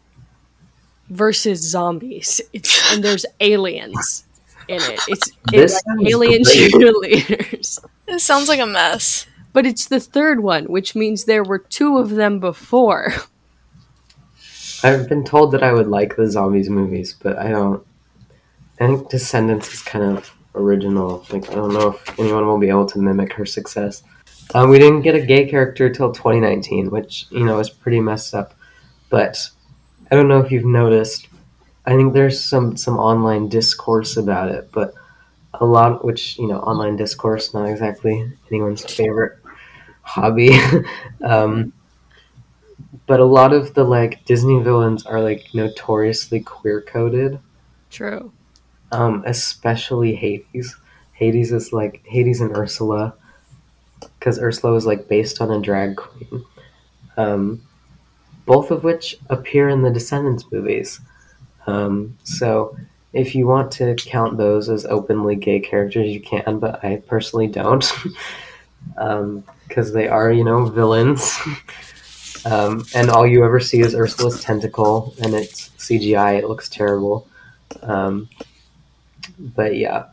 versus 1.10 1.60
zombies. 1.62 2.42
It's 2.54 2.94
and 2.94 3.04
there's 3.04 3.26
aliens 3.40 4.26
in 4.68 4.82
it. 4.82 5.00
It's 5.08 5.32
it's 5.52 5.82
sounds 5.84 6.08
alien 6.08 6.44
great. 6.44 6.72
cheerleaders. 6.72 7.84
it 8.08 8.20
sounds 8.20 8.48
like 8.48 8.60
a 8.60 8.66
mess. 8.66 9.26
But 9.54 9.66
it's 9.66 9.88
the 9.88 10.00
third 10.00 10.40
one, 10.40 10.66
which 10.66 10.96
means 10.96 11.26
there 11.26 11.44
were 11.44 11.60
two 11.60 11.98
of 11.98 12.12
them 12.12 12.40
before. 12.40 13.14
I've 14.84 15.08
been 15.10 15.24
told 15.24 15.52
that 15.52 15.62
I 15.62 15.74
would 15.74 15.88
like 15.88 16.16
the 16.16 16.30
Zombies 16.30 16.70
movies, 16.70 17.16
but 17.22 17.38
I 17.38 17.50
don't. 17.50 17.86
I 18.80 18.88
think 18.88 19.10
Descendants 19.10 19.72
is 19.74 19.82
kind 19.82 20.18
of 20.18 20.32
original. 20.56 21.24
Like, 21.30 21.50
I 21.52 21.56
don't 21.56 21.74
know 21.74 21.90
if 21.90 22.20
anyone 22.20 22.48
will 22.48 22.58
be 22.58 22.70
able 22.70 22.88
to 22.88 23.00
mimic 23.00 23.34
her 23.34 23.46
success. 23.46 24.04
Um, 24.54 24.70
we 24.70 24.80
didn't 24.80 25.02
get 25.02 25.16
a 25.16 25.22
gay 25.22 25.48
character 25.48 25.90
till 25.90 26.12
2019, 26.12 26.90
which, 26.90 27.28
you 27.30 27.46
know, 27.46 27.60
is 27.60 27.70
pretty 27.70 28.00
messed 28.00 28.34
up. 28.34 28.56
But 29.10 29.38
I 30.12 30.16
don't 30.16 30.28
know 30.28 30.40
if 30.40 30.52
you've 30.52 30.66
noticed. 30.66 31.28
I 31.86 31.96
think 31.96 32.14
there's 32.14 32.44
some, 32.44 32.78
some 32.78 32.98
online 32.98 33.50
discourse 33.50 34.18
about 34.18 34.50
it, 34.50 34.70
but 34.72 34.94
a 35.54 35.66
lot, 35.66 36.06
which, 36.06 36.38
you 36.38 36.48
know, 36.48 36.60
online 36.60 36.96
discourse, 36.96 37.54
not 37.54 37.66
exactly 37.66 38.32
anyone's 38.50 38.86
favorite 38.86 39.40
hobby. 40.02 40.58
um, 41.24 41.74
but 43.08 43.20
a 43.20 43.26
lot 43.26 43.54
of 43.54 43.74
the 43.74 43.84
like 43.84 44.24
Disney 44.26 44.62
villains 44.62 45.06
are 45.06 45.22
like 45.22 45.46
notoriously 45.54 46.40
queer 46.40 46.82
coded. 46.82 47.40
True. 47.90 48.32
Um, 48.92 49.24
especially 49.26 50.16
Hades. 50.16 50.76
Hades 51.14 51.52
is 51.52 51.72
like 51.72 52.02
Hades 52.06 52.42
and 52.42 52.56
Ursula, 52.56 53.14
because 54.18 54.40
Ursula 54.40 54.74
was 54.74 54.86
like 54.86 55.08
based 55.08 55.42
on 55.42 55.52
a 55.52 55.62
drag 55.62 55.98
queen. 55.98 56.46
Um, 57.18 57.62
both 58.46 58.72
of 58.72 58.84
which 58.84 59.18
appear 59.30 59.70
in 59.70 59.82
the 59.82 59.92
Descendants 59.92 60.46
movies. 60.52 61.00
Um, 61.68 62.18
so 62.24 62.76
if 63.14 63.36
you 63.36 63.46
want 63.46 63.72
to 63.74 63.96
count 63.96 64.38
those 64.38 64.70
as 64.70 64.86
openly 64.86 65.36
gay 65.36 65.60
characters, 65.60 66.10
you 66.10 66.22
can, 66.22 66.60
but 66.60 66.84
I 66.84 66.98
personally 67.08 67.48
don't, 67.48 67.92
because 68.96 69.90
um, 69.90 69.94
they 69.94 70.08
are, 70.08 70.32
you 70.32 70.44
know, 70.44 70.66
villains. 70.66 71.38
um, 72.46 72.86
and 72.96 73.10
all 73.10 73.28
you 73.28 73.44
ever 73.44 73.60
see 73.60 73.82
is 73.82 73.96
Ursula's 73.96 74.42
tentacle, 74.44 75.14
and 75.22 75.34
it's 75.34 75.70
CGI. 75.78 76.40
It 76.40 76.48
looks 76.48 76.70
terrible. 76.70 77.28
Um, 77.82 78.30
but 79.38 79.76
yeah. 79.76 80.06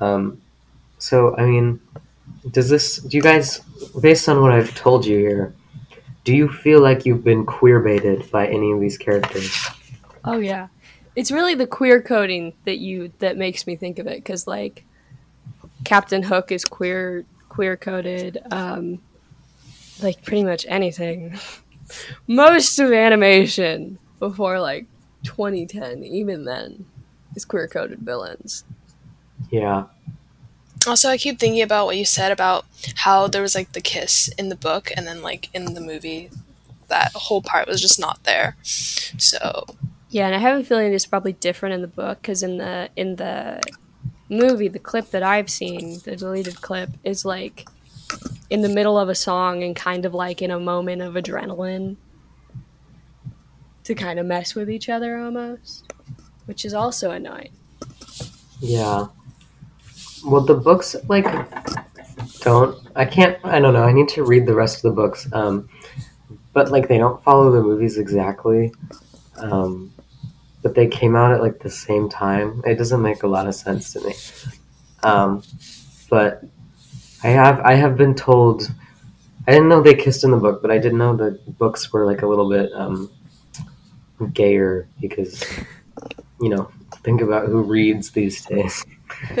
Um, 0.00 0.40
so 0.98 1.36
I 1.36 1.44
mean, 1.44 1.80
does 2.50 2.68
this? 2.68 2.96
Do 2.96 3.16
you 3.16 3.22
guys, 3.22 3.60
based 4.00 4.28
on 4.28 4.40
what 4.40 4.52
I've 4.52 4.74
told 4.74 5.04
you 5.04 5.18
here, 5.18 5.54
do 6.24 6.34
you 6.34 6.48
feel 6.48 6.80
like 6.80 7.04
you've 7.04 7.24
been 7.24 7.44
queer 7.44 7.80
baited 7.80 8.30
by 8.30 8.46
any 8.46 8.72
of 8.72 8.80
these 8.80 8.96
characters? 8.96 9.68
Oh 10.24 10.38
yeah 10.38 10.68
it's 11.16 11.30
really 11.30 11.54
the 11.54 11.66
queer 11.66 12.02
coding 12.02 12.54
that 12.64 12.78
you 12.78 13.12
that 13.18 13.36
makes 13.36 13.66
me 13.66 13.76
think 13.76 13.98
of 13.98 14.06
it 14.06 14.16
because 14.16 14.46
like 14.46 14.84
Captain 15.84 16.22
Hook 16.22 16.52
is 16.52 16.64
queer 16.64 17.24
queer 17.48 17.76
coded, 17.76 18.38
um, 18.50 19.00
like 20.02 20.22
pretty 20.22 20.44
much 20.44 20.66
anything. 20.68 21.38
Most 22.26 22.78
of 22.78 22.92
animation 22.92 23.98
before 24.18 24.60
like 24.60 24.86
2010, 25.24 26.04
even 26.04 26.44
then, 26.44 26.86
is 27.34 27.44
queer 27.44 27.66
coded 27.68 28.00
villains. 28.00 28.64
Yeah. 29.50 29.84
Also, 30.86 31.08
I 31.08 31.18
keep 31.18 31.38
thinking 31.38 31.62
about 31.62 31.86
what 31.86 31.96
you 31.96 32.04
said 32.04 32.30
about 32.30 32.64
how 32.96 33.26
there 33.26 33.42
was 33.42 33.54
like 33.54 33.72
the 33.72 33.80
kiss 33.80 34.28
in 34.38 34.48
the 34.48 34.56
book, 34.56 34.90
and 34.96 35.06
then 35.06 35.22
like 35.22 35.48
in 35.52 35.74
the 35.74 35.80
movie, 35.80 36.30
that 36.88 37.12
whole 37.14 37.42
part 37.42 37.66
was 37.66 37.80
just 37.80 37.98
not 37.98 38.22
there. 38.24 38.56
So 38.62 39.66
yeah, 40.10 40.26
and 40.26 40.34
I 40.34 40.38
have 40.38 40.60
a 40.60 40.64
feeling 40.64 40.92
it's 40.92 41.06
probably 41.06 41.34
different 41.34 41.74
in 41.74 41.82
the 41.82 41.88
book 41.88 42.22
because 42.22 42.42
in 42.42 42.58
the 42.58 42.90
in 42.96 43.16
the 43.16 43.62
movie, 44.28 44.68
the 44.68 44.78
clip 44.78 45.10
that 45.10 45.22
I've 45.22 45.50
seen, 45.50 46.00
the 46.04 46.16
deleted 46.16 46.60
clip, 46.60 46.90
is 47.04 47.24
like 47.24 47.68
in 48.50 48.62
the 48.62 48.68
middle 48.68 48.98
of 48.98 49.08
a 49.08 49.14
song 49.14 49.62
and 49.62 49.76
kind 49.76 50.04
of 50.04 50.14
like 50.14 50.40
in 50.40 50.50
a 50.50 50.58
moment 50.58 51.02
of 51.02 51.14
adrenaline 51.14 51.96
to 53.84 53.94
kind 53.94 54.18
of 54.18 54.26
mess 54.26 54.54
with 54.54 54.70
each 54.70 54.88
other 54.88 55.18
almost, 55.18 55.92
which 56.46 56.64
is 56.64 56.74
also 56.74 57.10
annoying. 57.10 57.52
Yeah. 58.60 59.06
Well, 60.24 60.40
the 60.40 60.54
books 60.54 60.96
like 61.08 61.26
don't. 62.40 62.76
I 62.96 63.04
can't. 63.04 63.38
I 63.44 63.60
don't 63.60 63.74
know. 63.74 63.84
I 63.84 63.92
need 63.92 64.08
to 64.10 64.24
read 64.24 64.46
the 64.46 64.54
rest 64.54 64.76
of 64.76 64.82
the 64.82 64.90
books. 64.90 65.28
Um, 65.32 65.68
but 66.52 66.70
like 66.70 66.88
they 66.88 66.98
don't 66.98 67.22
follow 67.22 67.50
the 67.52 67.62
movies 67.62 67.98
exactly. 67.98 68.72
Um, 69.36 69.92
but 70.62 70.74
they 70.74 70.86
came 70.86 71.16
out 71.16 71.32
at 71.32 71.40
like 71.40 71.60
the 71.60 71.70
same 71.70 72.08
time. 72.08 72.62
It 72.64 72.76
doesn't 72.76 73.02
make 73.02 73.22
a 73.22 73.26
lot 73.28 73.46
of 73.46 73.54
sense 73.54 73.92
to 73.92 74.00
me. 74.00 74.14
Um, 75.02 75.42
but 76.10 76.42
I 77.22 77.28
have 77.28 77.60
I 77.60 77.74
have 77.74 77.96
been 77.96 78.14
told 78.14 78.70
I 79.46 79.52
didn't 79.52 79.68
know 79.68 79.80
they 79.80 79.94
kissed 79.94 80.24
in 80.24 80.30
the 80.30 80.36
book, 80.36 80.60
but 80.60 80.70
I 80.70 80.78
did 80.78 80.94
know 80.94 81.16
the 81.16 81.38
books 81.58 81.92
were 81.92 82.04
like 82.04 82.22
a 82.22 82.26
little 82.26 82.48
bit 82.48 82.72
um, 82.74 83.10
gayer 84.32 84.88
because 85.00 85.42
you 86.40 86.48
know 86.48 86.70
think 87.04 87.20
about 87.20 87.46
who 87.46 87.62
reads 87.62 88.10
these 88.10 88.44
days. 88.44 88.84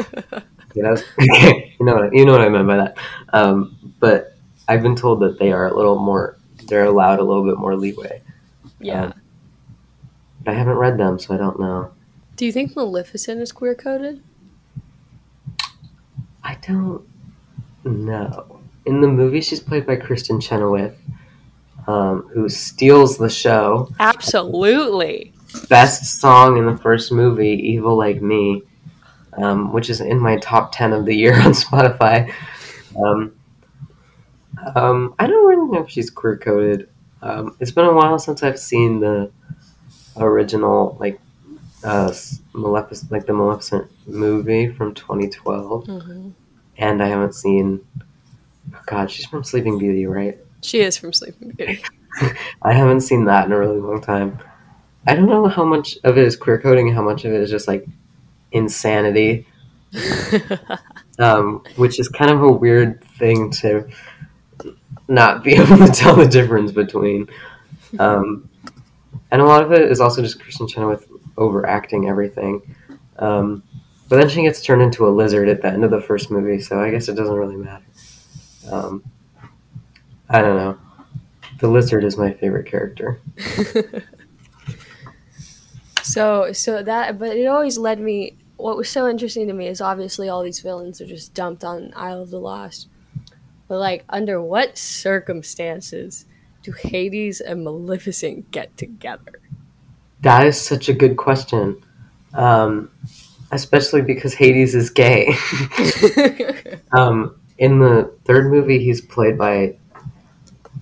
you 0.74 0.82
know, 0.82 0.96
you 1.18 1.84
know 1.86 1.96
what 1.96 2.14
you 2.14 2.24
know 2.24 2.32
what 2.32 2.40
I 2.40 2.48
meant 2.48 2.66
by 2.66 2.76
that. 2.76 2.98
Um, 3.32 3.94
but 4.00 4.36
I've 4.68 4.82
been 4.82 4.96
told 4.96 5.20
that 5.20 5.38
they 5.38 5.52
are 5.52 5.66
a 5.66 5.76
little 5.76 5.98
more 5.98 6.38
they're 6.66 6.84
allowed 6.84 7.18
a 7.18 7.24
little 7.24 7.44
bit 7.44 7.58
more 7.58 7.76
leeway. 7.76 8.22
Yeah. 8.80 9.04
Um, 9.04 9.14
I 10.48 10.54
haven't 10.54 10.76
read 10.76 10.96
them, 10.96 11.18
so 11.18 11.34
I 11.34 11.36
don't 11.36 11.60
know. 11.60 11.90
Do 12.36 12.46
you 12.46 12.52
think 12.52 12.74
Maleficent 12.74 13.42
is 13.42 13.52
queer 13.52 13.74
coded? 13.74 14.22
I 16.42 16.56
don't 16.62 17.06
know. 17.84 18.60
In 18.86 19.02
the 19.02 19.08
movie, 19.08 19.42
she's 19.42 19.60
played 19.60 19.86
by 19.86 19.96
Kristin 19.96 20.40
Chenoweth, 20.40 20.96
um, 21.86 22.30
who 22.32 22.48
steals 22.48 23.18
the 23.18 23.28
show. 23.28 23.92
Absolutely. 24.00 25.34
Best 25.68 26.18
song 26.18 26.56
in 26.56 26.64
the 26.64 26.78
first 26.78 27.12
movie, 27.12 27.50
"Evil 27.50 27.96
Like 27.96 28.22
Me," 28.22 28.62
um, 29.36 29.74
which 29.74 29.90
is 29.90 30.00
in 30.00 30.18
my 30.18 30.38
top 30.38 30.72
ten 30.72 30.94
of 30.94 31.04
the 31.04 31.14
year 31.14 31.34
on 31.42 31.52
Spotify. 31.52 32.32
Um, 32.96 33.34
um 34.74 35.14
I 35.18 35.26
don't 35.26 35.46
really 35.46 35.70
know 35.70 35.84
if 35.84 35.90
she's 35.90 36.08
queer 36.08 36.38
coded. 36.38 36.88
Um, 37.20 37.54
it's 37.60 37.70
been 37.70 37.84
a 37.84 37.92
while 37.92 38.18
since 38.18 38.42
I've 38.42 38.58
seen 38.58 39.00
the 39.00 39.30
original 40.20 40.96
like 41.00 41.20
uh, 41.84 42.12
Maleficent, 42.52 43.12
like 43.12 43.26
the 43.26 43.32
Maleficent 43.32 43.90
movie 44.06 44.68
from 44.68 44.94
2012, 44.94 45.84
mm-hmm. 45.84 46.30
and 46.76 47.02
I 47.02 47.06
haven't 47.06 47.34
seen. 47.34 47.80
Oh 48.74 48.82
God, 48.86 49.10
she's 49.10 49.26
from 49.26 49.44
Sleeping 49.44 49.78
Beauty, 49.78 50.06
right? 50.06 50.38
She 50.62 50.80
is 50.80 50.96
from 50.98 51.12
Sleeping 51.12 51.50
Beauty. 51.50 51.82
I 52.62 52.72
haven't 52.72 53.02
seen 53.02 53.24
that 53.26 53.46
in 53.46 53.52
a 53.52 53.58
really 53.58 53.80
long 53.80 54.00
time. 54.00 54.38
I 55.06 55.14
don't 55.14 55.28
know 55.28 55.46
how 55.48 55.64
much 55.64 55.96
of 56.04 56.18
it 56.18 56.24
is 56.24 56.36
queer 56.36 56.60
coding, 56.60 56.92
how 56.92 57.02
much 57.02 57.24
of 57.24 57.32
it 57.32 57.40
is 57.40 57.50
just 57.50 57.68
like 57.68 57.86
insanity, 58.52 59.46
um, 61.18 61.64
which 61.76 61.98
is 61.98 62.08
kind 62.08 62.30
of 62.30 62.42
a 62.42 62.50
weird 62.50 63.02
thing 63.18 63.50
to 63.52 63.88
not 65.08 65.42
be 65.42 65.52
able 65.56 65.78
to 65.78 65.88
tell 65.88 66.16
the 66.16 66.26
difference 66.26 66.72
between. 66.72 67.28
Um, 67.98 68.48
and 69.30 69.40
a 69.40 69.44
lot 69.44 69.62
of 69.62 69.72
it 69.72 69.90
is 69.90 70.00
also 70.00 70.22
just 70.22 70.38
Kristin 70.38 70.68
Chenoweth 70.68 71.06
overacting 71.36 72.08
everything. 72.08 72.74
Um, 73.18 73.62
but 74.08 74.16
then 74.16 74.28
she 74.28 74.42
gets 74.42 74.62
turned 74.62 74.80
into 74.80 75.06
a 75.06 75.10
lizard 75.10 75.48
at 75.48 75.60
the 75.60 75.68
end 75.68 75.84
of 75.84 75.90
the 75.90 76.00
first 76.00 76.30
movie, 76.30 76.60
so 76.60 76.80
I 76.80 76.90
guess 76.90 77.08
it 77.08 77.14
doesn't 77.14 77.34
really 77.34 77.56
matter. 77.56 77.84
Um, 78.70 79.04
I 80.28 80.40
don't 80.40 80.56
know. 80.56 80.78
The 81.60 81.68
lizard 81.68 82.04
is 82.04 82.16
my 82.16 82.32
favorite 82.32 82.66
character. 82.66 83.20
so, 86.02 86.52
so 86.52 86.82
that, 86.82 87.18
but 87.18 87.36
it 87.36 87.46
always 87.46 87.76
led 87.76 88.00
me. 88.00 88.36
What 88.56 88.76
was 88.76 88.88
so 88.88 89.08
interesting 89.08 89.46
to 89.48 89.52
me 89.52 89.68
is 89.68 89.80
obviously 89.80 90.28
all 90.28 90.42
these 90.42 90.60
villains 90.60 91.00
are 91.00 91.06
just 91.06 91.34
dumped 91.34 91.64
on 91.64 91.92
Isle 91.94 92.22
of 92.22 92.30
the 92.30 92.40
Lost. 92.40 92.88
But 93.68 93.78
like, 93.78 94.04
under 94.08 94.42
what 94.42 94.78
circumstances 94.78 96.24
do 96.68 96.88
Hades 96.88 97.40
and 97.40 97.64
Maleficent 97.64 98.50
get 98.50 98.76
together? 98.76 99.40
That 100.20 100.46
is 100.46 100.60
such 100.60 100.88
a 100.88 100.92
good 100.92 101.16
question. 101.16 101.82
Um, 102.34 102.90
especially 103.52 104.02
because 104.02 104.34
Hades 104.34 104.74
is 104.74 104.90
gay. 104.90 105.34
um, 106.92 107.40
in 107.58 107.78
the 107.78 108.12
third 108.24 108.50
movie, 108.50 108.78
he's 108.78 109.00
played 109.00 109.38
by 109.38 109.76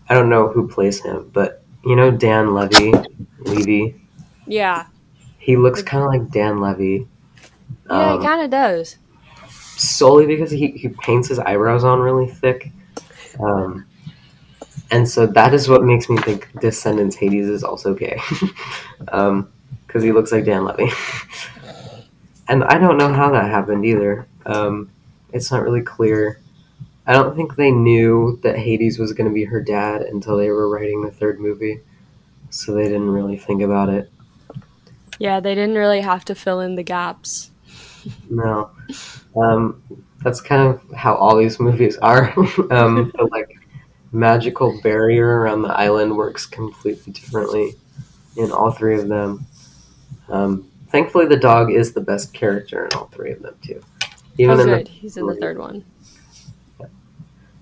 I 0.09 0.14
don't 0.14 0.29
know 0.29 0.49
who 0.49 0.68
plays 0.68 1.03
him, 1.03 1.31
but 1.33 1.62
you 1.85 1.96
know 1.96 2.11
Dan 2.11 2.55
Levy, 2.55 2.92
Levy. 3.40 4.01
Yeah. 4.46 4.87
He 5.38 5.57
looks 5.57 5.83
kind 5.83 6.03
of 6.03 6.09
like 6.09 6.31
Dan 6.31 6.61
Levy. 6.61 7.07
Yeah, 7.88 8.12
um, 8.12 8.20
he 8.20 8.27
kind 8.27 8.42
of 8.42 8.51
does. 8.51 8.96
Solely 9.49 10.27
because 10.27 10.51
he, 10.51 10.68
he 10.68 10.88
paints 10.88 11.29
his 11.29 11.38
eyebrows 11.38 11.85
on 11.85 12.01
really 12.01 12.29
thick. 12.29 12.72
Um, 13.38 13.87
and 14.90 15.09
so 15.09 15.27
that 15.27 15.53
is 15.55 15.68
what 15.68 15.83
makes 15.83 16.09
me 16.09 16.16
think 16.18 16.49
Descendants 16.61 17.16
Hades 17.16 17.49
is 17.49 17.64
also 17.64 17.94
gay, 17.94 18.20
because 18.29 18.53
um, 19.12 19.53
he 19.92 20.12
looks 20.12 20.33
like 20.33 20.44
Dan 20.44 20.64
Levy. 20.64 20.90
and 22.49 22.64
I 22.64 22.79
don't 22.79 22.99
know 22.99 23.12
how 23.12 23.31
that 23.33 23.51
happened 23.51 23.85
either. 23.85 24.27
Um, 24.44 24.90
it's 25.33 25.51
not 25.51 25.62
really 25.62 25.83
clear. 25.83 26.40
I 27.07 27.12
don't 27.12 27.37
think 27.37 27.57
they 27.57 27.70
knew 27.70 28.38
that 28.42 28.59
Hades 28.59 28.99
was 28.99 29.12
going 29.12 29.29
to 29.29 29.35
be 29.35 29.44
her 29.44 29.61
dad 29.61 30.03
until 30.03 30.37
they 30.37 30.51
were 30.51 30.68
writing 30.68 31.03
the 31.03 31.11
third 31.11 31.40
movie, 31.40 31.81
so 32.51 32.72
they 32.72 32.85
didn't 32.85 33.11
really 33.11 33.37
think 33.37 33.62
about 33.62 33.88
it. 33.88 34.11
Yeah, 35.18 35.40
they 35.40 35.55
didn't 35.55 35.77
really 35.77 36.01
have 36.01 36.25
to 36.27 36.35
fill 36.35 36.61
in 36.61 36.75
the 36.75 36.83
gaps. 36.83 37.51
No, 38.29 38.70
um, 39.37 39.83
that's 40.22 40.40
kind 40.40 40.68
of 40.68 40.81
how 40.96 41.14
all 41.14 41.37
these 41.37 41.59
movies 41.61 41.96
are. 41.99 42.33
um, 42.70 43.12
but 43.16 43.31
like 43.31 43.57
magical 44.16 44.81
barrier 44.83 45.40
around 45.40 45.62
the 45.62 45.68
island 45.68 46.16
works 46.16 46.46
completely 46.46 47.12
differently 47.12 47.74
in 48.37 48.50
all 48.50 48.70
three 48.70 48.98
of 48.98 49.09
them. 49.09 49.46
Um, 50.29 50.70
thankfully, 50.88 51.26
the 51.26 51.37
dog 51.37 51.70
is 51.70 51.92
the 51.92 52.00
best 52.00 52.33
character 52.33 52.87
in 52.87 52.92
all 52.94 53.07
three 53.07 53.33
of 53.33 53.42
them 53.42 53.55
too. 53.62 53.83
Even 54.38 54.59
oh, 54.59 54.64
good. 54.64 54.87
The, 54.87 54.90
He's 54.90 55.16
in 55.16 55.26
the 55.26 55.37
third 55.37 55.59
one. 55.59 55.85
Yeah. 56.81 56.87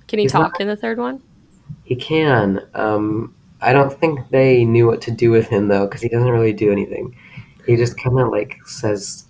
Can 0.07 0.19
he 0.21 0.25
He's 0.25 0.33
talk 0.33 0.53
not, 0.53 0.61
in 0.61 0.69
the 0.69 0.77
third 0.77 0.99
one? 0.99 1.23
He 1.85 1.97
can. 1.97 2.64
Um, 2.75 3.35
I 3.61 3.73
don't 3.73 3.93
think 3.93 4.29
they 4.31 4.64
knew 4.64 4.87
what 4.87 5.01
to 5.03 5.11
do 5.11 5.31
with 5.31 5.49
him 5.49 5.69
though, 5.69 5.87
because 5.87 6.03
he 6.03 6.09
doesn't 6.09 6.31
really 6.31 6.53
do 6.53 6.71
anything. 6.71 7.17
He 7.67 7.77
just 7.77 7.99
kind 7.99 8.19
of 8.19 8.29
like 8.29 8.59
says 8.67 9.25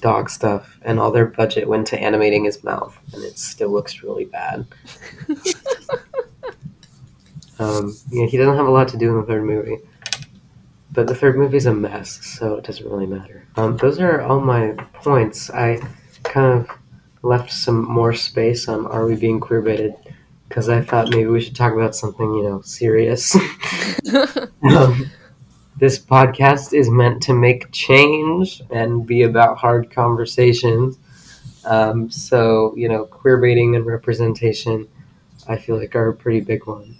dog 0.00 0.30
stuff, 0.30 0.78
and 0.82 0.98
all 0.98 1.10
their 1.10 1.26
budget 1.26 1.68
went 1.68 1.86
to 1.88 1.98
animating 1.98 2.44
his 2.44 2.62
mouth, 2.64 2.98
and 3.12 3.22
it 3.24 3.38
still 3.38 3.70
looks 3.70 4.02
really 4.02 4.24
bad. 4.24 4.66
um, 7.58 7.96
yeah, 8.10 8.26
he 8.26 8.36
doesn't 8.36 8.56
have 8.56 8.66
a 8.66 8.70
lot 8.70 8.88
to 8.88 8.96
do 8.96 9.10
in 9.10 9.20
the 9.20 9.26
third 9.26 9.44
movie, 9.44 9.78
but 10.92 11.06
the 11.06 11.14
third 11.14 11.36
movie 11.36 11.56
is 11.56 11.66
a 11.66 11.74
mess, 11.74 12.24
so 12.38 12.56
it 12.56 12.64
doesn't 12.64 12.88
really 12.88 13.06
matter. 13.06 13.46
Um, 13.56 13.76
those 13.76 13.98
are 14.00 14.20
all 14.20 14.40
my 14.40 14.72
points. 14.94 15.50
I 15.50 15.80
kind 16.22 16.60
of 16.60 16.70
left 17.22 17.50
some 17.50 17.84
more 17.84 18.12
space 18.12 18.68
on 18.68 18.86
are 18.86 19.06
we 19.06 19.16
being 19.16 19.40
queer 19.40 19.62
baited 19.62 19.94
because 20.48 20.68
I 20.68 20.80
thought 20.80 21.10
maybe 21.10 21.26
we 21.26 21.40
should 21.40 21.56
talk 21.56 21.72
about 21.72 21.96
something 21.96 22.34
you 22.34 22.42
know 22.44 22.60
serious. 22.60 23.34
um, 24.70 25.10
this 25.78 25.98
podcast 25.98 26.72
is 26.72 26.88
meant 26.88 27.22
to 27.24 27.34
make 27.34 27.70
change 27.70 28.62
and 28.70 29.06
be 29.06 29.22
about 29.22 29.58
hard 29.58 29.90
conversations. 29.90 30.98
Um, 31.66 32.10
so, 32.10 32.74
you 32.76 32.88
know, 32.88 33.04
queer 33.04 33.38
baiting 33.38 33.76
and 33.76 33.84
representation, 33.84 34.88
I 35.48 35.58
feel 35.58 35.76
like 35.76 35.94
are 35.94 36.08
a 36.08 36.14
pretty 36.14 36.40
big 36.40 36.66
one. 36.66 36.96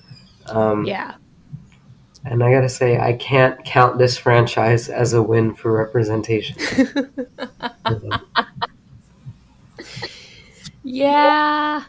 Um, 0.49 0.85
yeah. 0.85 1.15
And 2.25 2.43
I 2.43 2.51
gotta 2.51 2.69
say, 2.69 2.99
I 2.99 3.13
can't 3.13 3.65
count 3.65 3.99
this 3.99 4.17
franchise 4.17 4.89
as 4.89 5.13
a 5.13 5.23
win 5.23 5.55
for 5.55 5.73
representation. 5.73 6.57
yeah. 10.83 11.85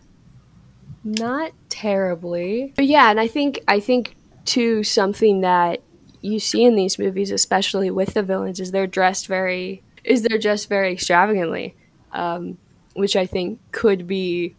Not 1.04 1.54
terribly. 1.70 2.74
But 2.76 2.86
yeah, 2.86 3.10
and 3.10 3.20
I 3.20 3.28
think 3.28 3.62
I 3.67 3.80
think 3.80 4.15
to 4.46 4.84
something 4.84 5.41
that 5.41 5.82
you 6.22 6.39
see 6.39 6.63
in 6.65 6.76
these 6.76 7.00
movies, 7.00 7.32
especially 7.32 7.89
with 7.89 8.13
the 8.13 8.24
villains, 8.24 8.60
is 8.60 8.72
they're 8.72 8.88
dressed 8.88 9.28
very 9.28 9.84
is 10.04 10.22
they're 10.22 10.38
dressed 10.38 10.70
very 10.70 10.91
extravagantly, 10.91 11.76
um, 12.12 12.58
which 12.93 13.15
I 13.15 13.26
think 13.26 13.60
could 13.72 14.08
be 14.08 14.56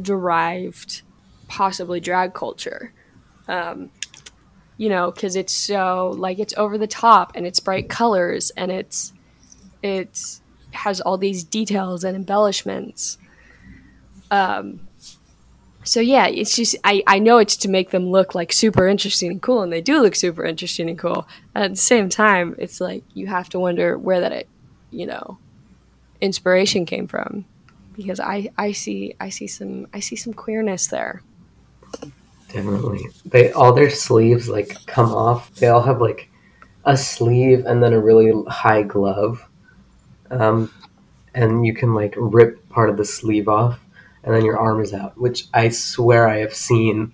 derived, 0.00 1.02
possibly 1.48 2.00
drag 2.00 2.34
culture. 2.34 2.92
Um, 3.48 3.90
you 4.76 4.88
know, 4.88 5.10
because 5.10 5.36
it's 5.36 5.54
so 5.54 6.14
like 6.18 6.38
it's 6.38 6.54
over 6.56 6.76
the 6.76 6.86
top 6.86 7.32
and 7.34 7.46
it's 7.46 7.60
bright 7.60 7.88
colors 7.88 8.50
and 8.56 8.70
it's 8.70 9.12
it's 9.82 10.42
has 10.72 11.00
all 11.00 11.16
these 11.16 11.44
details 11.44 12.04
and 12.04 12.14
embellishments. 12.14 13.18
Um, 14.30 14.86
so 15.84 16.00
yeah, 16.00 16.26
it's 16.26 16.56
just 16.56 16.76
I, 16.84 17.02
I 17.06 17.20
know 17.20 17.38
it's 17.38 17.56
to 17.58 17.70
make 17.70 17.90
them 17.90 18.10
look 18.10 18.34
like 18.34 18.52
super 18.52 18.88
interesting 18.88 19.30
and 19.30 19.40
cool, 19.40 19.62
and 19.62 19.72
they 19.72 19.80
do 19.80 20.02
look 20.02 20.16
super 20.16 20.44
interesting 20.44 20.90
and 20.90 20.98
cool. 20.98 21.26
At 21.54 21.70
the 21.70 21.76
same 21.76 22.08
time, 22.08 22.56
it's 22.58 22.80
like 22.80 23.04
you 23.14 23.28
have 23.28 23.48
to 23.50 23.60
wonder 23.60 23.96
where 23.96 24.20
that 24.20 24.32
it, 24.32 24.48
you 24.90 25.06
know 25.06 25.38
inspiration 26.20 26.84
came 26.86 27.06
from, 27.06 27.44
because 27.96 28.18
I, 28.18 28.50
I 28.58 28.72
see 28.72 29.14
I 29.20 29.28
see 29.28 29.46
some 29.46 29.86
I 29.94 30.00
see 30.00 30.16
some 30.16 30.34
queerness 30.34 30.88
there. 30.88 31.22
Definitely, 32.56 33.08
they 33.24 33.52
all 33.52 33.72
their 33.72 33.90
sleeves 33.90 34.48
like 34.48 34.86
come 34.86 35.12
off. 35.12 35.54
They 35.54 35.68
all 35.68 35.82
have 35.82 36.00
like 36.00 36.30
a 36.84 36.96
sleeve 36.96 37.66
and 37.66 37.82
then 37.82 37.92
a 37.92 38.00
really 38.00 38.32
high 38.48 38.82
glove, 38.82 39.46
um, 40.30 40.72
and 41.34 41.66
you 41.66 41.74
can 41.74 41.94
like 41.94 42.14
rip 42.16 42.68
part 42.68 42.90
of 42.90 42.96
the 42.96 43.04
sleeve 43.04 43.48
off 43.48 43.80
and 44.26 44.34
then 44.34 44.44
your 44.44 44.58
arm 44.58 44.80
is 44.82 44.92
out, 44.92 45.16
which 45.16 45.46
I 45.54 45.70
swear 45.70 46.28
I 46.28 46.38
have 46.38 46.52
seen 46.52 47.12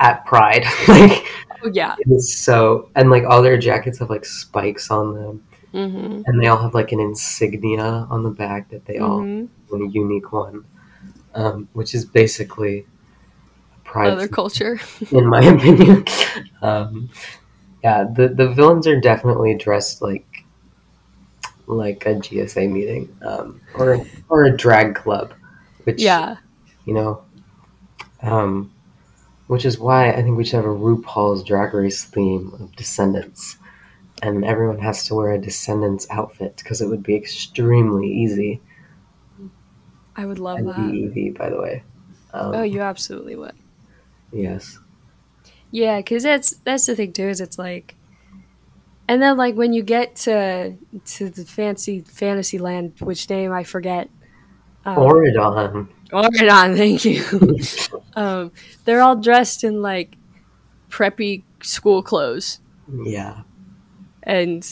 at 0.00 0.26
Pride. 0.26 0.64
like, 0.88 1.24
oh, 1.62 1.70
yeah, 1.72 1.94
it's 2.00 2.36
so 2.36 2.90
and 2.96 3.10
like 3.10 3.24
all 3.24 3.40
their 3.40 3.56
jackets 3.56 4.00
have 4.00 4.10
like 4.10 4.24
spikes 4.24 4.90
on 4.90 5.14
them, 5.14 5.46
mm-hmm. 5.72 6.22
and 6.26 6.42
they 6.42 6.48
all 6.48 6.60
have 6.60 6.74
like 6.74 6.90
an 6.92 7.00
insignia 7.00 8.06
on 8.10 8.24
the 8.24 8.30
back 8.30 8.68
that 8.70 8.84
they 8.84 8.96
mm-hmm. 8.96 9.46
all 9.72 9.82
a 9.82 9.88
unique 9.88 10.32
one, 10.32 10.64
um, 11.34 11.68
which 11.72 11.94
is 11.94 12.04
basically 12.04 12.86
Other 13.94 14.28
culture, 14.28 14.80
in 15.10 15.26
my 15.26 15.42
opinion. 15.42 16.04
um, 16.62 17.10
yeah, 17.82 18.04
the 18.04 18.28
the 18.28 18.48
villains 18.48 18.86
are 18.86 19.00
definitely 19.00 19.54
dressed 19.54 20.02
like 20.02 20.26
like 21.66 22.04
a 22.06 22.14
GSA 22.14 22.70
meeting 22.70 23.16
um, 23.22 23.60
or 23.74 24.04
or 24.28 24.44
a 24.44 24.56
drag 24.56 24.94
club 24.94 25.32
which 25.84 26.00
yeah, 26.00 26.36
you 26.84 26.94
know, 26.94 27.22
um, 28.22 28.72
which 29.46 29.64
is 29.64 29.78
why 29.78 30.10
I 30.10 30.22
think 30.22 30.36
we 30.36 30.44
should 30.44 30.56
have 30.56 30.64
a 30.64 30.68
RuPaul's 30.68 31.44
Drag 31.44 31.74
Race 31.74 32.04
theme 32.04 32.52
of 32.60 32.74
Descendants, 32.76 33.56
and 34.22 34.44
everyone 34.44 34.78
has 34.78 35.04
to 35.06 35.14
wear 35.14 35.32
a 35.32 35.38
Descendants 35.38 36.06
outfit 36.10 36.56
because 36.58 36.80
it 36.80 36.88
would 36.88 37.02
be 37.02 37.16
extremely 37.16 38.08
easy. 38.08 38.60
I 40.14 40.26
would 40.26 40.38
love 40.38 40.58
and 40.58 40.68
that. 40.68 41.34
By 41.38 41.50
the 41.50 41.60
way. 41.60 41.82
Um, 42.34 42.54
oh, 42.54 42.62
you 42.62 42.80
absolutely 42.80 43.36
would. 43.36 43.54
Yes. 44.32 44.78
Yeah, 45.70 45.98
because 45.98 46.22
that's 46.22 46.50
that's 46.64 46.86
the 46.86 46.94
thing 46.94 47.12
too. 47.12 47.28
Is 47.28 47.40
it's 47.40 47.58
like, 47.58 47.94
and 49.08 49.22
then 49.22 49.36
like 49.36 49.54
when 49.54 49.72
you 49.72 49.82
get 49.82 50.16
to 50.16 50.76
to 51.04 51.30
the 51.30 51.44
fancy 51.44 52.00
fantasy 52.00 52.58
land, 52.58 52.94
which 53.00 53.28
name 53.30 53.52
I 53.52 53.64
forget, 53.64 54.10
um, 54.84 54.96
Auradon. 54.96 55.88
Auradon, 56.10 56.76
thank 56.76 57.04
you. 57.04 58.00
um, 58.16 58.52
they're 58.84 59.00
all 59.00 59.16
dressed 59.16 59.64
in 59.64 59.82
like 59.82 60.16
preppy 60.90 61.42
school 61.62 62.02
clothes. 62.02 62.60
Yeah. 63.04 63.42
And 64.22 64.66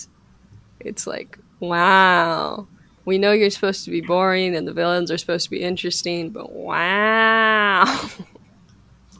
it's 0.80 1.06
like, 1.06 1.38
wow. 1.58 2.66
We 3.04 3.18
know 3.18 3.32
you're 3.32 3.50
supposed 3.50 3.84
to 3.86 3.90
be 3.90 4.00
boring 4.00 4.54
and 4.54 4.68
the 4.68 4.72
villains 4.72 5.10
are 5.10 5.18
supposed 5.18 5.44
to 5.44 5.50
be 5.50 5.62
interesting, 5.62 6.30
but 6.30 6.52
wow. 6.52 7.84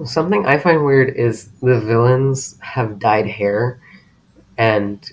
Something 0.04 0.46
I 0.46 0.58
find 0.58 0.84
weird 0.84 1.16
is 1.16 1.50
the 1.60 1.78
villains 1.80 2.58
have 2.60 2.98
dyed 2.98 3.26
hair, 3.26 3.80
and 4.56 5.10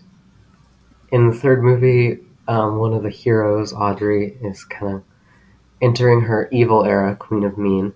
in 1.12 1.30
the 1.30 1.36
third 1.36 1.62
movie, 1.62 2.20
um, 2.48 2.78
one 2.78 2.94
of 2.94 3.04
the 3.04 3.10
heroes, 3.10 3.74
Audrey, 3.74 4.38
is 4.42 4.64
kind 4.64 4.96
of 4.96 5.04
entering 5.82 6.22
her 6.22 6.48
evil 6.52 6.86
era, 6.86 7.16
Queen 7.16 7.44
of 7.44 7.58
Mean, 7.58 7.94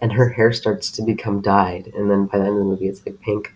and 0.00 0.12
her 0.12 0.28
hair 0.28 0.52
starts 0.52 0.90
to 0.92 1.02
become 1.02 1.40
dyed, 1.40 1.90
and 1.94 2.10
then 2.10 2.26
by 2.26 2.38
the 2.38 2.44
end 2.44 2.54
of 2.54 2.58
the 2.58 2.64
movie, 2.64 2.88
it's 2.88 3.04
like 3.06 3.20
pink, 3.20 3.54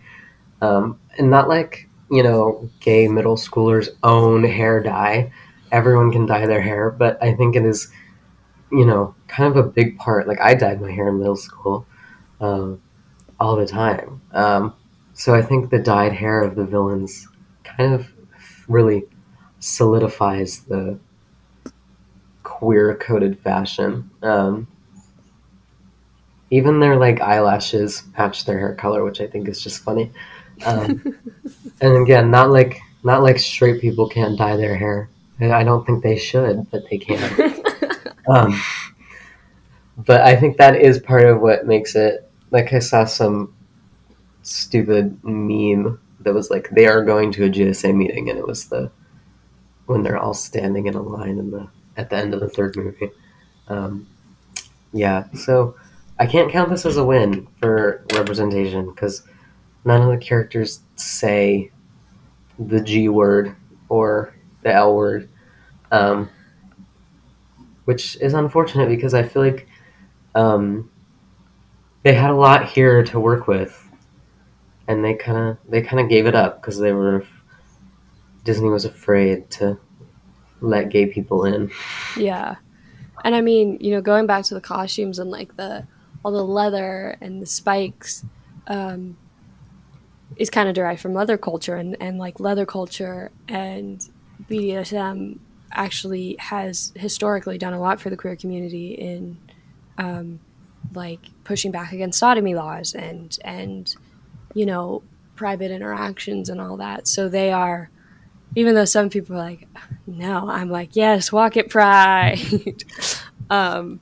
um, 0.61 0.99
and 1.17 1.29
not 1.29 1.47
like 1.49 1.87
you 2.09 2.23
know 2.23 2.69
gay 2.79 3.07
middle 3.07 3.35
schoolers 3.35 3.89
own 4.01 4.43
hair 4.43 4.81
dye. 4.81 5.31
Everyone 5.71 6.11
can 6.11 6.25
dye 6.25 6.45
their 6.47 6.61
hair, 6.61 6.89
but 6.91 7.21
I 7.21 7.33
think 7.35 7.55
it 7.55 7.65
is, 7.65 7.91
you 8.71 8.85
know, 8.85 9.15
kind 9.27 9.55
of 9.55 9.63
a 9.63 9.67
big 9.67 9.97
part. 9.97 10.27
Like 10.27 10.41
I 10.41 10.55
dyed 10.55 10.81
my 10.81 10.91
hair 10.91 11.07
in 11.07 11.19
middle 11.19 11.35
school, 11.35 11.85
um, 12.43 12.81
all 13.39 13.55
the 13.55 13.65
time. 13.65 14.21
Um, 14.33 14.73
so 15.13 15.33
I 15.33 15.41
think 15.41 15.69
the 15.69 15.79
dyed 15.79 16.13
hair 16.13 16.41
of 16.41 16.55
the 16.55 16.65
villains 16.65 17.27
kind 17.63 17.93
of 17.93 18.07
really 18.67 19.03
solidifies 19.59 20.59
the 20.61 20.99
queer 22.43 22.95
coded 22.95 23.39
fashion. 23.39 24.09
Um, 24.21 24.67
even 26.49 26.79
their 26.79 26.97
like 26.97 27.21
eyelashes 27.21 28.03
match 28.17 28.45
their 28.45 28.59
hair 28.59 28.75
color, 28.75 29.03
which 29.03 29.21
I 29.21 29.27
think 29.27 29.47
is 29.47 29.61
just 29.61 29.83
funny. 29.83 30.11
Um, 30.65 31.01
and 31.81 31.97
again, 31.97 32.29
not 32.29 32.51
like 32.51 32.79
not 33.03 33.23
like 33.23 33.39
straight 33.39 33.81
people 33.81 34.07
can't 34.07 34.37
dye 34.37 34.57
their 34.57 34.75
hair. 34.75 35.09
I 35.41 35.63
don't 35.63 35.85
think 35.85 36.03
they 36.03 36.15
should, 36.17 36.69
but 36.71 36.83
they 36.89 36.97
can. 36.97 37.63
um, 38.29 38.61
but 39.97 40.21
I 40.21 40.35
think 40.35 40.57
that 40.57 40.79
is 40.79 40.99
part 40.99 41.25
of 41.25 41.41
what 41.41 41.65
makes 41.65 41.95
it. 41.95 42.22
Like 42.53 42.71
I 42.71 42.79
saw 42.79 43.03
some 43.03 43.53
stupid 44.43 45.21
meme 45.23 45.99
that 46.21 46.33
was 46.33 46.49
like 46.49 46.69
they 46.69 46.87
are 46.87 47.03
going 47.03 47.31
to 47.33 47.45
a 47.45 47.49
GSA 47.49 47.93
meeting, 47.95 48.29
and 48.29 48.39
it 48.39 48.47
was 48.47 48.67
the 48.67 48.91
when 49.87 50.03
they're 50.03 50.17
all 50.17 50.33
standing 50.33 50.87
in 50.87 50.95
a 50.95 51.01
line 51.01 51.37
in 51.39 51.51
the 51.51 51.67
at 51.97 52.09
the 52.09 52.15
end 52.15 52.33
of 52.33 52.39
the 52.39 52.49
third 52.49 52.75
movie. 52.75 53.11
Um, 53.67 54.07
yeah, 54.93 55.25
so 55.33 55.75
I 56.19 56.27
can't 56.27 56.51
count 56.51 56.69
this 56.69 56.85
as 56.85 56.97
a 56.97 57.03
win 57.03 57.47
for 57.59 58.05
representation 58.13 58.89
because 58.89 59.23
none 59.83 60.01
of 60.01 60.09
the 60.09 60.23
characters 60.23 60.81
say 60.95 61.71
the 62.59 62.79
G 62.79 63.09
word 63.09 63.55
or 63.89 64.33
the 64.61 64.73
L 64.73 64.95
word, 64.95 65.29
um, 65.91 66.29
which 67.85 68.15
is 68.17 68.33
unfortunate 68.33 68.89
because 68.89 69.13
I 69.13 69.23
feel 69.23 69.41
like 69.41 69.67
um, 70.35 70.89
they 72.03 72.13
had 72.13 72.29
a 72.29 72.35
lot 72.35 72.69
here 72.69 73.03
to 73.03 73.19
work 73.19 73.47
with, 73.47 73.89
and 74.87 75.03
they 75.03 75.13
kind 75.15 75.37
of 75.37 75.57
they 75.69 75.81
kind 75.81 75.99
of 75.99 76.09
gave 76.09 76.25
it 76.25 76.35
up 76.35 76.61
because 76.61 76.77
they 76.77 76.93
were 76.93 77.25
Disney 78.43 78.69
was 78.69 78.85
afraid 78.85 79.49
to 79.51 79.77
let 80.61 80.89
gay 80.89 81.05
people 81.05 81.45
in. 81.45 81.71
Yeah. 82.17 82.55
And 83.23 83.35
I 83.35 83.41
mean, 83.41 83.77
you 83.79 83.91
know, 83.91 84.01
going 84.01 84.27
back 84.27 84.43
to 84.45 84.53
the 84.53 84.61
costumes 84.61 85.19
and 85.19 85.29
like 85.31 85.55
the 85.55 85.87
all 86.23 86.31
the 86.31 86.43
leather 86.43 87.17
and 87.21 87.41
the 87.41 87.45
spikes, 87.45 88.25
um, 88.67 89.17
is 90.37 90.49
kind 90.49 90.69
of 90.69 90.75
derived 90.75 91.01
from 91.01 91.13
leather 91.13 91.37
culture 91.37 91.75
and, 91.75 91.97
and 91.99 92.17
like 92.17 92.39
leather 92.39 92.65
culture 92.65 93.31
and 93.47 94.07
BDSM 94.49 95.39
actually 95.71 96.35
has 96.39 96.91
historically 96.95 97.57
done 97.57 97.73
a 97.73 97.79
lot 97.79 97.99
for 97.99 98.09
the 98.09 98.17
queer 98.17 98.35
community 98.35 98.93
in 98.93 99.37
um, 99.97 100.39
like 100.93 101.19
pushing 101.43 101.71
back 101.71 101.91
against 101.91 102.19
sodomy 102.19 102.55
laws 102.55 102.93
and 102.93 103.37
and 103.43 103.95
you 104.53 104.65
know 104.65 105.03
private 105.35 105.71
interactions 105.71 106.49
and 106.49 106.61
all 106.61 106.77
that. 106.77 107.07
So 107.07 107.27
they 107.27 107.51
are 107.51 107.89
even 108.55 108.75
though 108.75 108.85
some 108.85 109.09
people 109.09 109.35
are 109.35 109.39
like 109.39 109.67
no 110.05 110.49
i'm 110.49 110.69
like 110.69 110.95
yes 110.95 111.31
walk 111.31 111.57
it 111.57 111.69
pride. 111.69 112.39
Um, 113.49 113.99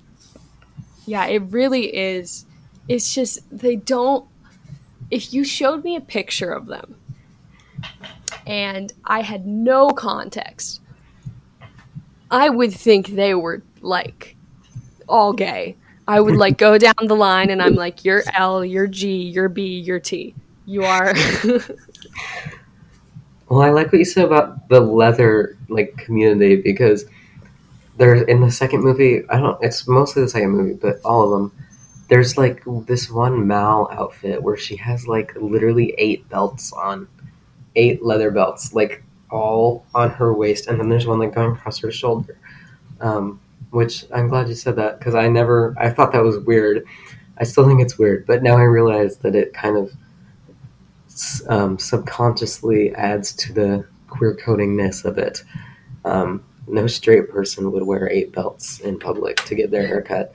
yeah 1.06 1.26
it 1.26 1.42
really 1.50 1.94
is 1.94 2.46
it's 2.88 3.14
just 3.14 3.40
they 3.52 3.76
don't 3.76 4.26
if 5.10 5.34
you 5.34 5.44
showed 5.44 5.84
me 5.84 5.96
a 5.96 6.00
picture 6.02 6.52
of 6.52 6.68
them 6.68 6.96
and 8.46 8.94
i 9.04 9.22
had 9.24 9.46
no 9.46 9.90
context 9.90 10.80
i 12.30 12.48
would 12.50 12.72
think 12.72 13.08
they 13.08 13.34
were 13.34 13.62
like 13.82 14.38
all 15.10 15.34
gay 15.34 15.76
I 16.12 16.20
would 16.20 16.36
like 16.36 16.58
go 16.58 16.78
down 16.88 17.08
the 17.08 17.16
line 17.16 17.50
and 17.50 17.62
I'm 17.62 17.76
like, 17.76 18.04
you're 18.04 18.24
L, 18.34 18.66
you're 18.66 18.88
G, 18.88 19.22
you're 19.24 19.48
B, 19.48 19.80
you're 19.80 20.02
T. 20.02 20.36
You 20.66 20.84
are. 20.84 21.14
well, 23.50 23.62
I 23.62 23.70
like 23.70 23.88
what 23.88 24.00
you 24.00 24.06
said 24.06 24.26
about 24.26 24.68
the 24.68 24.82
leather 24.82 25.58
like 25.70 25.96
community 25.98 26.58
because 26.58 27.06
there's 27.98 28.24
in 28.24 28.42
the 28.42 28.52
second 28.52 28.84
movie. 28.84 29.24
I 29.30 29.40
don't. 29.40 29.58
It's 29.64 29.88
mostly 29.88 30.24
the 30.24 30.30
second 30.30 30.52
movie, 30.52 30.74
but 30.74 31.00
all 31.06 31.24
of 31.24 31.32
them. 31.32 31.52
There's 32.10 32.38
like 32.38 32.62
this 32.88 33.10
one 33.10 33.48
Mal 33.48 33.88
outfit 33.92 34.44
where 34.44 34.58
she 34.58 34.76
has 34.76 35.08
like 35.08 35.34
literally 35.38 35.96
eight 35.98 36.28
belts 36.28 36.74
on, 36.74 37.08
eight 37.78 38.04
leather 38.04 38.32
belts, 38.32 38.74
like 38.74 39.02
all 39.30 39.86
on 39.96 40.10
her 40.10 40.34
waist, 40.34 40.68
and 40.68 40.78
then 40.78 40.90
there's 40.90 41.08
one 41.08 41.20
like 41.20 41.34
going 41.34 41.54
across 41.54 41.80
her 41.80 41.92
shoulder. 41.92 42.38
Um, 43.00 43.40
which 43.72 44.06
I'm 44.14 44.28
glad 44.28 44.48
you 44.48 44.56
said 44.56 44.76
that 44.76 45.00
because 45.00 45.16
I 45.16 45.28
never 45.28 45.76
I 45.80 45.90
thought 45.90 46.12
that 46.14 46.24
was 46.24 46.38
weird. 46.40 46.86
I 47.38 47.44
still 47.44 47.68
think 47.68 47.82
it's 47.82 47.98
weird, 47.98 48.28
but 48.28 48.44
now 48.44 48.58
I 48.58 48.64
realize 48.64 49.18
that 49.18 49.36
it 49.36 49.54
kind 49.54 49.76
of 49.76 49.92
um, 51.48 51.80
subconsciously 51.80 52.94
adds 52.96 53.34
to 53.34 53.54
the 53.54 53.86
queer 54.08 54.36
codingness 54.36 55.06
of 55.06 55.18
it. 55.18 55.44
Um, 56.06 56.44
no 56.68 56.88
straight 56.88 57.30
person 57.30 57.72
would 57.72 57.84
wear 57.84 58.10
eight 58.10 58.32
belts 58.32 58.80
in 58.80 59.00
public 59.00 59.38
to 59.46 59.56
get 59.56 59.72
their 59.72 59.88
haircut. 59.88 60.34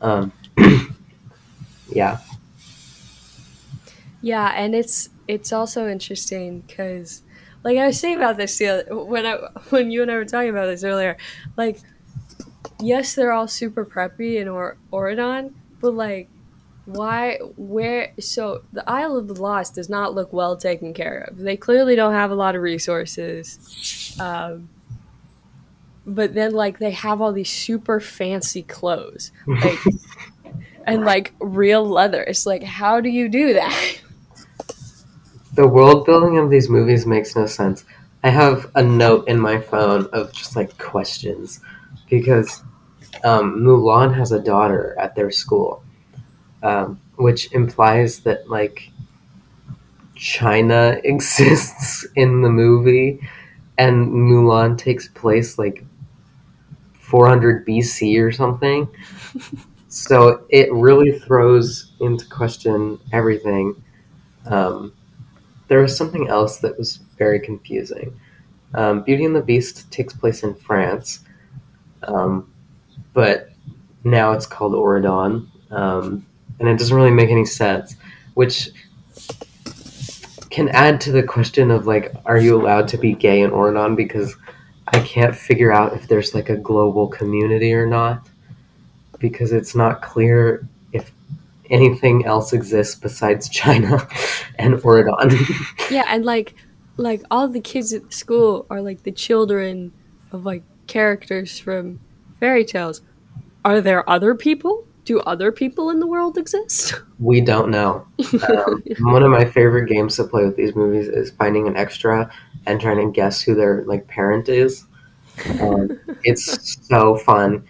Um, 0.00 0.32
yeah. 1.88 2.18
Yeah, 4.22 4.52
and 4.54 4.74
it's 4.74 5.08
it's 5.28 5.52
also 5.52 5.88
interesting 5.88 6.60
because, 6.60 7.22
like 7.64 7.78
I 7.78 7.86
was 7.86 7.98
saying 7.98 8.16
about 8.16 8.36
this 8.36 8.58
the 8.58 8.66
other, 8.66 9.04
when 9.04 9.24
I 9.24 9.36
when 9.70 9.90
you 9.90 10.02
and 10.02 10.10
I 10.10 10.16
were 10.16 10.24
talking 10.24 10.50
about 10.50 10.66
this 10.66 10.84
earlier, 10.84 11.16
like 11.56 11.80
yes, 12.82 13.14
they're 13.14 13.32
all 13.32 13.48
super 13.48 13.84
preppy 13.84 14.36
in 14.36 14.48
or- 14.48 14.76
Auradon, 14.92 15.52
but 15.80 15.94
like, 15.94 16.28
why, 16.86 17.38
where? 17.56 18.12
So 18.18 18.62
the 18.72 18.88
Isle 18.88 19.16
of 19.16 19.28
the 19.28 19.40
Lost 19.40 19.74
does 19.76 19.88
not 19.88 20.14
look 20.14 20.32
well 20.32 20.56
taken 20.56 20.92
care 20.92 21.28
of. 21.28 21.38
They 21.38 21.56
clearly 21.56 21.94
don't 21.94 22.14
have 22.14 22.30
a 22.30 22.34
lot 22.34 22.56
of 22.56 22.62
resources. 22.62 24.16
Um, 24.20 24.68
but 26.06 26.34
then, 26.34 26.52
like, 26.52 26.78
they 26.78 26.90
have 26.90 27.20
all 27.20 27.32
these 27.32 27.50
super 27.50 28.00
fancy 28.00 28.62
clothes, 28.62 29.30
like, 29.46 29.78
and 30.86 31.04
like 31.04 31.32
real 31.40 31.86
leather. 31.86 32.22
It's 32.22 32.46
like, 32.46 32.62
how 32.62 33.00
do 33.00 33.08
you 33.08 33.28
do 33.28 33.54
that? 33.54 34.00
The 35.54 35.68
world 35.68 36.06
building 36.06 36.38
of 36.38 36.50
these 36.50 36.68
movies 36.68 37.06
makes 37.06 37.36
no 37.36 37.46
sense. 37.46 37.84
I 38.22 38.30
have 38.30 38.70
a 38.74 38.82
note 38.82 39.28
in 39.28 39.38
my 39.38 39.60
phone 39.60 40.06
of 40.12 40.32
just 40.32 40.56
like 40.56 40.76
questions 40.78 41.60
because 42.08 42.62
um, 43.24 43.60
Mulan 43.60 44.14
has 44.14 44.32
a 44.32 44.40
daughter 44.40 44.96
at 44.98 45.14
their 45.14 45.30
school, 45.30 45.82
um, 46.62 47.00
which 47.16 47.52
implies 47.52 48.20
that 48.20 48.48
like 48.48 48.90
China 50.14 51.00
exists 51.04 52.06
in 52.16 52.42
the 52.42 52.50
movie, 52.50 53.20
and 53.78 54.08
Mulan 54.08 54.76
takes 54.76 55.08
place 55.08 55.58
like 55.58 55.84
400 56.94 57.66
BC 57.66 58.22
or 58.22 58.30
something. 58.30 58.88
so 59.88 60.44
it 60.48 60.72
really 60.72 61.18
throws 61.18 61.92
into 62.00 62.26
question 62.28 62.98
everything. 63.12 63.82
Um, 64.46 64.92
there 65.68 65.80
was 65.80 65.96
something 65.96 66.28
else 66.28 66.58
that 66.58 66.76
was 66.78 67.00
very 67.18 67.40
confusing. 67.40 68.18
Um, 68.74 69.02
Beauty 69.02 69.24
and 69.24 69.34
the 69.34 69.42
Beast 69.42 69.90
takes 69.90 70.14
place 70.14 70.42
in 70.42 70.54
France, 70.54 71.20
um, 72.02 72.52
but 73.12 73.50
now 74.04 74.32
it's 74.32 74.46
called 74.46 74.72
Auradon, 74.72 75.48
um, 75.70 76.26
and 76.58 76.68
it 76.68 76.78
doesn't 76.78 76.96
really 76.96 77.10
make 77.10 77.30
any 77.30 77.44
sense, 77.44 77.96
which 78.34 78.70
can 80.50 80.68
add 80.70 81.00
to 81.02 81.12
the 81.12 81.22
question 81.22 81.70
of 81.70 81.86
like, 81.86 82.12
are 82.26 82.38
you 82.38 82.60
allowed 82.60 82.88
to 82.88 82.98
be 82.98 83.14
gay 83.14 83.40
in 83.40 83.50
Auradon? 83.50 83.96
Because 83.96 84.34
I 84.88 85.00
can't 85.00 85.34
figure 85.34 85.72
out 85.72 85.94
if 85.94 86.08
there's 86.08 86.34
like 86.34 86.50
a 86.50 86.56
global 86.56 87.08
community 87.08 87.72
or 87.72 87.86
not, 87.86 88.28
because 89.18 89.52
it's 89.52 89.74
not 89.74 90.02
clear 90.02 90.66
if 90.92 91.12
anything 91.70 92.26
else 92.26 92.52
exists 92.52 92.96
besides 92.96 93.48
China 93.48 94.06
and 94.58 94.74
Auradon. 94.74 95.38
yeah, 95.90 96.04
and 96.08 96.24
like, 96.24 96.54
like 96.96 97.22
all 97.30 97.48
the 97.48 97.60
kids 97.60 97.92
at 97.92 98.12
school 98.12 98.66
are 98.68 98.82
like 98.82 99.04
the 99.04 99.12
children 99.12 99.92
of 100.32 100.44
like 100.44 100.64
characters 100.88 101.58
from 101.58 102.00
fairy 102.40 102.64
tales. 102.64 103.02
Are 103.64 103.80
there 103.80 104.08
other 104.08 104.34
people? 104.34 104.86
Do 105.04 105.20
other 105.20 105.52
people 105.52 105.90
in 105.90 106.00
the 106.00 106.06
world 106.06 106.36
exist? 106.38 106.94
We 107.20 107.42
don't 107.42 107.70
know. 107.70 108.06
Um, 108.48 108.82
one 109.00 109.22
of 109.22 109.30
my 109.30 109.44
favorite 109.44 109.90
games 109.90 110.16
to 110.16 110.24
play 110.24 110.42
with 110.42 110.56
these 110.56 110.74
movies 110.74 111.06
is 111.06 111.32
finding 111.32 111.68
an 111.68 111.76
extra 111.76 112.32
and 112.64 112.80
trying 112.80 112.96
to 112.96 113.12
guess 113.12 113.42
who 113.42 113.54
their 113.54 113.84
like 113.84 114.06
parent 114.08 114.48
is. 114.48 114.86
Um, 115.60 116.00
it's 116.24 116.78
so 116.88 117.16
fun. 117.16 117.62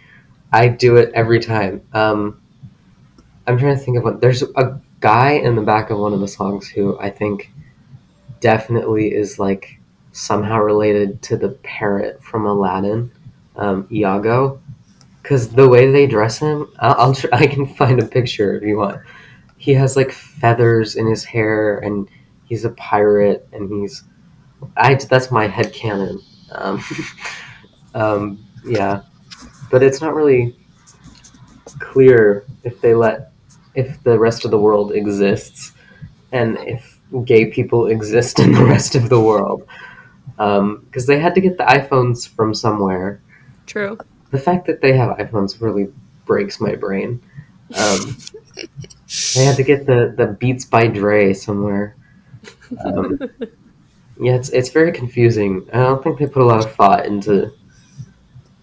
I 0.53 0.69
do 0.69 0.95
it 0.95 1.11
every 1.13 1.41
time. 1.41 1.81
Um, 1.91 2.41
I'm 3.45 3.57
trying 3.57 3.77
to 3.77 3.83
think 3.83 3.97
of 3.97 4.05
what. 4.05 4.21
There's 4.21 4.41
a 4.41 4.79
guy 5.01 5.31
in 5.31 5.57
the 5.57 5.63
back 5.63 5.89
of 5.89 5.99
one 5.99 6.13
of 6.13 6.21
the 6.21 6.29
songs 6.29 6.69
who 6.69 6.97
I 6.97 7.09
think 7.09 7.51
definitely 8.39 9.13
is 9.13 9.37
like 9.37 9.81
somehow 10.13 10.59
related 10.61 11.21
to 11.23 11.35
the 11.35 11.49
parrot 11.49 12.23
from 12.23 12.45
Aladdin, 12.45 13.11
um, 13.57 13.85
Iago 13.91 14.60
because 15.21 15.49
the 15.49 15.67
way 15.67 15.91
they 15.91 16.07
dress 16.07 16.39
him, 16.39 16.67
I'll, 16.79 16.95
I'll 16.97 17.17
I 17.33 17.47
can 17.47 17.65
find 17.65 17.99
a 17.99 18.05
picture 18.05 18.55
if 18.55 18.63
you 18.63 18.77
want. 18.77 19.01
He 19.57 19.73
has 19.73 19.95
like 19.95 20.11
feathers 20.11 20.95
in 20.95 21.07
his 21.07 21.23
hair, 21.23 21.79
and 21.79 22.09
he's 22.45 22.65
a 22.65 22.71
pirate, 22.71 23.47
and 23.53 23.71
he's 23.71 24.03
I 24.77 24.95
that's 24.95 25.31
my 25.31 25.47
head 25.47 25.73
canon. 25.73 26.19
Um, 26.51 26.83
um, 27.93 28.45
yeah, 28.65 29.03
but 29.69 29.83
it's 29.83 30.01
not 30.01 30.15
really 30.15 30.55
clear 31.79 32.45
if 32.63 32.81
they 32.81 32.93
let 32.93 33.31
if 33.75 34.03
the 34.03 34.17
rest 34.19 34.45
of 34.45 34.51
the 34.51 34.59
world 34.59 34.93
exists, 34.93 35.73
and 36.31 36.57
if 36.59 36.99
gay 37.25 37.45
people 37.45 37.87
exist 37.87 38.39
in 38.43 38.53
the 38.53 38.65
rest 38.65 38.95
of 38.95 39.09
the 39.09 39.21
world, 39.21 39.67
because 40.25 40.57
um, 40.57 40.87
they 41.07 41.19
had 41.19 41.35
to 41.35 41.41
get 41.41 41.57
the 41.57 41.65
iPhones 41.65 42.27
from 42.27 42.55
somewhere. 42.55 43.21
True 43.67 43.97
the 44.31 44.39
fact 44.39 44.65
that 44.67 44.81
they 44.81 44.93
have 44.93 45.17
iPhones 45.17 45.61
really 45.61 45.91
breaks 46.25 46.59
my 46.59 46.75
brain. 46.75 47.21
Um, 47.77 48.17
I 49.37 49.39
had 49.39 49.55
to 49.57 49.63
get 49.63 49.85
the, 49.85 50.13
the 50.15 50.27
Beats 50.39 50.65
by 50.65 50.87
Dre 50.87 51.33
somewhere. 51.33 51.95
Um, 52.83 53.19
yeah, 54.19 54.35
it's 54.35 54.49
it's 54.49 54.69
very 54.69 54.91
confusing. 54.91 55.67
I 55.73 55.77
don't 55.77 56.03
think 56.03 56.19
they 56.19 56.27
put 56.27 56.41
a 56.41 56.45
lot 56.45 56.65
of 56.65 56.73
thought 56.73 57.05
into 57.05 57.51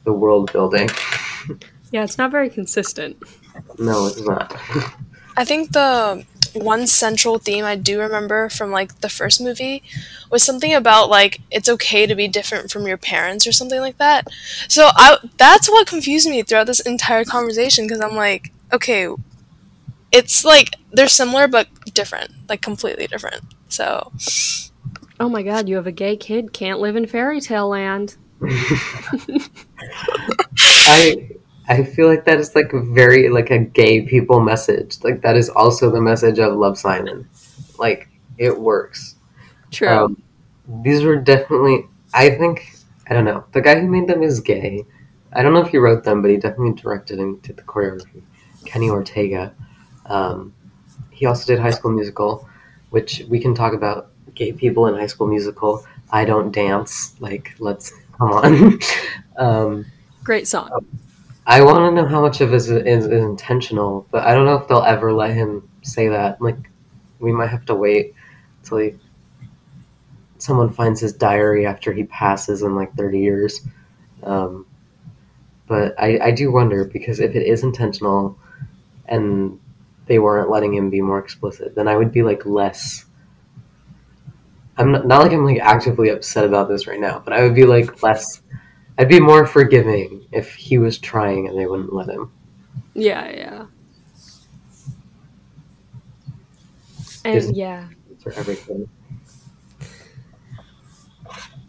the 0.04 0.12
world 0.12 0.52
building. 0.52 0.88
Yeah, 1.90 2.04
it's 2.04 2.18
not 2.18 2.30
very 2.30 2.50
consistent. 2.50 3.22
No, 3.78 4.06
it's 4.06 4.20
not. 4.20 4.54
I 5.36 5.44
think 5.44 5.72
the 5.72 6.24
one 6.54 6.86
central 6.86 7.38
theme 7.38 7.64
I 7.64 7.76
do 7.76 8.00
remember 8.00 8.48
from 8.48 8.70
like 8.70 9.00
the 9.00 9.08
first 9.08 9.40
movie 9.40 9.82
was 10.30 10.42
something 10.42 10.74
about 10.74 11.08
like 11.10 11.40
it's 11.50 11.68
okay 11.68 12.06
to 12.06 12.14
be 12.14 12.28
different 12.28 12.70
from 12.70 12.86
your 12.86 12.96
parents 12.98 13.46
or 13.46 13.52
something 13.52 13.80
like 13.80 13.98
that. 13.98 14.28
So 14.68 14.88
I 14.94 15.18
that's 15.36 15.68
what 15.68 15.86
confused 15.86 16.28
me 16.28 16.42
throughout 16.42 16.66
this 16.66 16.80
entire 16.80 17.24
conversation 17.24 17.86
because 17.86 18.00
I'm 18.00 18.16
like, 18.16 18.52
okay, 18.72 19.08
it's 20.12 20.44
like 20.44 20.70
they're 20.92 21.08
similar 21.08 21.48
but 21.48 21.68
different, 21.94 22.30
like 22.48 22.62
completely 22.62 23.06
different. 23.06 23.42
So 23.68 24.12
Oh 25.20 25.28
my 25.28 25.42
god, 25.42 25.68
you 25.68 25.76
have 25.76 25.86
a 25.86 25.92
gay 25.92 26.16
kid 26.16 26.52
can't 26.52 26.78
live 26.80 26.94
in 26.94 27.06
fairy 27.06 27.40
tale 27.40 27.68
land. 27.68 28.16
I 30.60 31.30
I 31.68 31.84
feel 31.84 32.08
like 32.08 32.24
that 32.24 32.38
is 32.38 32.54
like 32.54 32.72
very 32.72 33.28
like 33.28 33.50
a 33.50 33.58
gay 33.58 34.02
people 34.02 34.40
message. 34.40 34.98
Like 35.02 35.20
that 35.22 35.36
is 35.36 35.50
also 35.50 35.90
the 35.90 36.00
message 36.00 36.38
of 36.38 36.56
Love 36.56 36.78
Simon. 36.78 37.28
Like 37.78 38.08
it 38.38 38.58
works. 38.58 39.16
True. 39.70 39.88
Um, 39.88 40.22
these 40.82 41.02
were 41.04 41.16
definitely. 41.16 41.84
I 42.14 42.30
think 42.30 42.74
I 43.08 43.14
don't 43.14 43.26
know. 43.26 43.44
The 43.52 43.60
guy 43.60 43.80
who 43.80 43.86
made 43.86 44.08
them 44.08 44.22
is 44.22 44.40
gay. 44.40 44.84
I 45.32 45.42
don't 45.42 45.52
know 45.52 45.60
if 45.60 45.68
he 45.68 45.76
wrote 45.76 46.04
them, 46.04 46.22
but 46.22 46.30
he 46.30 46.38
definitely 46.38 46.80
directed 46.80 47.18
and 47.18 47.40
did 47.42 47.56
the 47.56 47.62
choreography. 47.62 48.22
Kenny 48.64 48.88
Ortega. 48.88 49.54
Um, 50.06 50.54
he 51.10 51.26
also 51.26 51.46
did 51.46 51.60
High 51.60 51.70
School 51.70 51.92
Musical, 51.92 52.48
which 52.90 53.24
we 53.28 53.38
can 53.40 53.54
talk 53.54 53.74
about 53.74 54.10
gay 54.34 54.52
people 54.52 54.86
in 54.86 54.94
High 54.94 55.06
School 55.06 55.26
Musical. 55.26 55.84
I 56.10 56.24
don't 56.24 56.50
dance. 56.50 57.14
Like, 57.20 57.54
let's 57.58 57.92
come 58.16 58.32
on. 58.32 58.78
um, 59.36 59.86
Great 60.24 60.48
song. 60.48 60.86
I 61.48 61.62
want 61.62 61.78
to 61.78 61.90
know 61.90 62.06
how 62.06 62.20
much 62.20 62.42
of 62.42 62.52
it 62.52 62.56
is, 62.56 62.70
is, 62.70 63.06
is 63.06 63.10
intentional, 63.10 64.06
but 64.10 64.22
I 64.24 64.34
don't 64.34 64.44
know 64.44 64.56
if 64.56 64.68
they'll 64.68 64.82
ever 64.82 65.14
let 65.14 65.34
him 65.34 65.66
say 65.80 66.08
that. 66.08 66.42
Like, 66.42 66.70
we 67.20 67.32
might 67.32 67.48
have 67.48 67.64
to 67.66 67.74
wait 67.74 68.12
till 68.62 68.76
he, 68.76 68.94
someone 70.36 70.70
finds 70.70 71.00
his 71.00 71.14
diary 71.14 71.64
after 71.64 71.90
he 71.90 72.04
passes 72.04 72.60
in 72.60 72.76
like 72.76 72.94
30 72.96 73.18
years. 73.18 73.62
Um, 74.22 74.66
but 75.66 75.94
I, 75.98 76.18
I 76.18 76.30
do 76.32 76.52
wonder 76.52 76.84
because 76.84 77.18
if 77.18 77.34
it 77.34 77.46
is 77.46 77.62
intentional 77.62 78.38
and 79.06 79.58
they 80.04 80.18
weren't 80.18 80.50
letting 80.50 80.74
him 80.74 80.90
be 80.90 81.00
more 81.00 81.18
explicit, 81.18 81.74
then 81.74 81.88
I 81.88 81.96
would 81.96 82.12
be 82.12 82.22
like 82.22 82.44
less. 82.44 83.06
I'm 84.76 84.92
not, 84.92 85.06
not 85.06 85.22
like 85.22 85.32
I'm 85.32 85.46
like 85.46 85.60
actively 85.60 86.10
upset 86.10 86.44
about 86.44 86.68
this 86.68 86.86
right 86.86 87.00
now, 87.00 87.22
but 87.24 87.32
I 87.32 87.42
would 87.42 87.54
be 87.54 87.64
like 87.64 88.02
less. 88.02 88.42
I'd 88.98 89.08
be 89.08 89.20
more 89.20 89.46
forgiving 89.46 90.26
if 90.32 90.54
he 90.54 90.78
was 90.78 90.98
trying 90.98 91.46
and 91.46 91.56
they 91.56 91.66
wouldn't 91.66 91.92
let 91.92 92.08
him. 92.08 92.32
Yeah, 92.94 93.30
yeah. 93.30 93.66
And 97.24 97.56
yeah. 97.56 97.88
for 98.20 98.32
everything. 98.32 98.88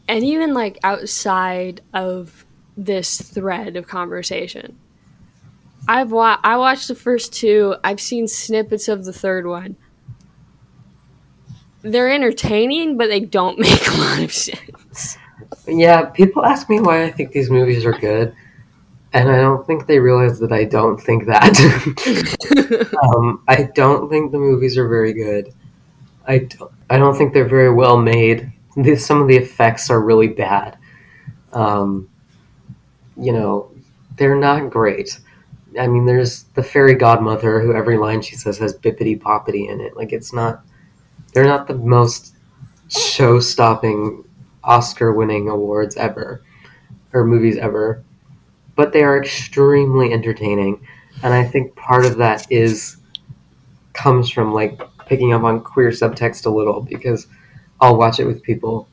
And 0.07 0.23
even 0.23 0.55
like 0.55 0.79
outside 0.83 1.81
of 1.93 2.45
this 2.75 3.21
thread 3.21 3.75
of 3.75 3.87
conversation. 3.87 4.79
I've 5.87 6.11
wa- 6.11 6.39
I 6.43 6.57
watched 6.57 6.87
the 6.87 6.95
first 6.95 7.33
two. 7.33 7.75
I've 7.83 7.99
seen 7.99 8.27
snippets 8.27 8.87
of 8.87 9.05
the 9.05 9.13
third 9.13 9.45
one. 9.45 9.75
They're 11.81 12.11
entertaining, 12.11 12.97
but 12.97 13.07
they 13.07 13.19
don't 13.19 13.59
make 13.59 13.87
a 13.87 13.97
lot 13.97 14.23
of 14.23 14.33
sense. 14.33 15.17
Yeah, 15.69 16.05
people 16.05 16.45
ask 16.45 16.69
me 16.69 16.79
why 16.79 17.03
I 17.03 17.11
think 17.11 17.31
these 17.31 17.49
movies 17.49 17.85
are 17.85 17.93
good, 17.93 18.35
and 19.13 19.29
I 19.29 19.37
don't 19.37 19.65
think 19.67 19.87
they 19.87 19.99
realize 19.99 20.39
that 20.39 20.51
I 20.51 20.65
don't 20.65 20.99
think 20.99 21.25
that. 21.27 21.55
um, 23.03 23.43
I 23.47 23.63
don't 23.75 24.09
think 24.09 24.31
the 24.31 24.39
movies 24.39 24.77
are 24.77 24.87
very 24.87 25.13
good. 25.13 25.53
I 26.27 26.39
don't, 26.39 26.71
I 26.89 26.97
don't 26.97 27.15
think 27.17 27.33
they're 27.33 27.47
very 27.49 27.73
well 27.73 27.97
made. 27.97 28.51
The- 28.77 28.97
Some 28.97 29.21
of 29.21 29.27
the 29.27 29.37
effects 29.37 29.89
are 29.89 30.01
really 30.01 30.29
bad. 30.29 30.77
Um, 31.53 32.09
you 33.17 33.33
know, 33.33 33.71
they're 34.17 34.35
not 34.35 34.69
great. 34.69 35.19
I 35.79 35.87
mean, 35.87 36.05
there's 36.05 36.43
the 36.55 36.63
fairy 36.63 36.95
godmother 36.95 37.59
who 37.59 37.73
every 37.75 37.97
line 37.97 38.21
she 38.21 38.35
says 38.35 38.57
has 38.57 38.75
bibbidi 38.75 39.19
bobbidi 39.19 39.69
in 39.69 39.81
it. 39.81 39.95
Like, 39.95 40.13
it's 40.13 40.33
not, 40.33 40.63
they're 41.33 41.45
not 41.45 41.67
the 41.67 41.75
most 41.75 42.35
show 42.89 43.39
stopping, 43.39 44.25
Oscar 44.63 45.13
winning 45.13 45.49
awards 45.49 45.95
ever, 45.97 46.43
or 47.13 47.25
movies 47.25 47.57
ever, 47.57 48.03
but 48.75 48.93
they 48.93 49.03
are 49.03 49.19
extremely 49.19 50.13
entertaining. 50.13 50.85
And 51.23 51.33
I 51.33 51.43
think 51.43 51.75
part 51.75 52.05
of 52.05 52.17
that 52.17 52.51
is, 52.51 52.97
comes 53.93 54.29
from 54.29 54.53
like 54.53 54.79
picking 55.07 55.33
up 55.33 55.43
on 55.43 55.61
queer 55.61 55.89
subtext 55.89 56.45
a 56.45 56.49
little 56.49 56.81
because 56.81 57.27
I'll 57.81 57.97
watch 57.97 58.19
it 58.19 58.25
with 58.25 58.43
people 58.43 58.87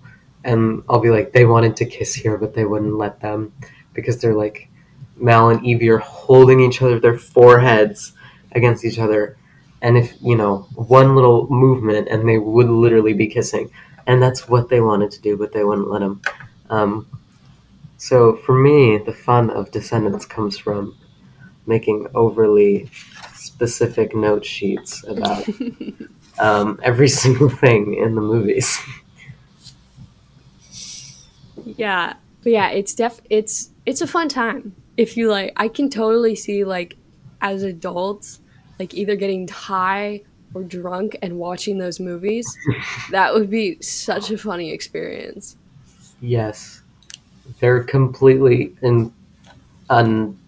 and 0.45 0.83
I'll 0.89 1.01
be 1.01 1.11
like, 1.11 1.33
they 1.33 1.45
wanted 1.45 1.77
to 1.77 1.85
kiss 1.85 2.15
here, 2.15 2.39
but 2.39 2.55
they 2.55 2.65
wouldn't 2.65 2.97
let 2.97 3.21
them 3.21 3.53
because 3.95 4.21
they're 4.21 4.35
like, 4.35 4.69
Mal 5.17 5.51
and 5.51 5.65
Evie 5.65 5.91
are 5.91 5.99
holding 5.99 6.61
each 6.61 6.83
other, 6.83 6.99
their 6.99 7.19
foreheads 7.19 8.13
against 8.53 8.85
each 8.85 8.99
other. 8.99 9.37
And 9.83 9.97
if, 9.97 10.15
you 10.21 10.37
know, 10.37 10.67
one 10.75 11.15
little 11.15 11.47
movement 11.49 12.09
and 12.09 12.29
they 12.29 12.39
would 12.39 12.69
literally 12.69 13.13
be 13.13 13.29
kissing. 13.29 13.71
And 14.07 14.23
that's 14.23 14.49
what 14.49 14.69
they 14.69 14.81
wanted 14.81 15.11
to 15.13 15.21
do, 15.21 15.37
but 15.37 15.53
they 15.53 15.65
wouldn't 15.65 15.91
let 15.91 16.01
them. 16.01 16.23
Um, 16.71 17.07
so 17.99 18.37
for 18.37 18.55
me, 18.55 18.99
the 18.99 19.13
fun 19.13 19.51
of 19.51 19.71
Descendants 19.71 20.25
comes 20.25 20.59
from 20.59 20.97
making 21.67 22.07
overly 22.15 22.89
specific 23.35 24.15
note 24.15 24.45
sheets 24.45 25.05
about 25.09 25.45
um, 26.39 26.79
every 26.83 27.09
single 27.09 27.49
thing 27.49 27.95
in 27.95 28.15
the 28.15 28.21
movies. 28.21 28.79
yeah, 31.65 32.15
but 32.43 32.53
yeah, 32.53 32.69
it's 32.69 32.95
def 32.95 33.21
it's 33.29 33.71
it's 33.87 34.01
a 34.01 34.07
fun 34.07 34.29
time. 34.29 34.75
If 34.97 35.17
you 35.17 35.31
like, 35.31 35.53
I 35.57 35.69
can 35.69 35.91
totally 35.91 36.37
see 36.37 36.65
like 36.65 36.97
as 37.41 37.63
adults, 37.63 38.41
like 38.79 38.95
either 38.95 39.17
getting 39.17 39.49
high 39.49 40.23
or 40.57 40.63
drunk 40.63 41.17
and 41.21 41.39
watching 41.39 41.77
those 41.77 42.01
movies. 42.01 42.47
that 43.11 43.35
would 43.35 43.51
be 43.51 43.81
such 43.83 44.31
a 44.31 44.39
funny 44.39 44.73
experience. 44.73 45.57
Yes, 46.21 46.81
they're 47.61 47.85
completely 47.85 48.75
in 48.83 49.13
un 49.91 50.39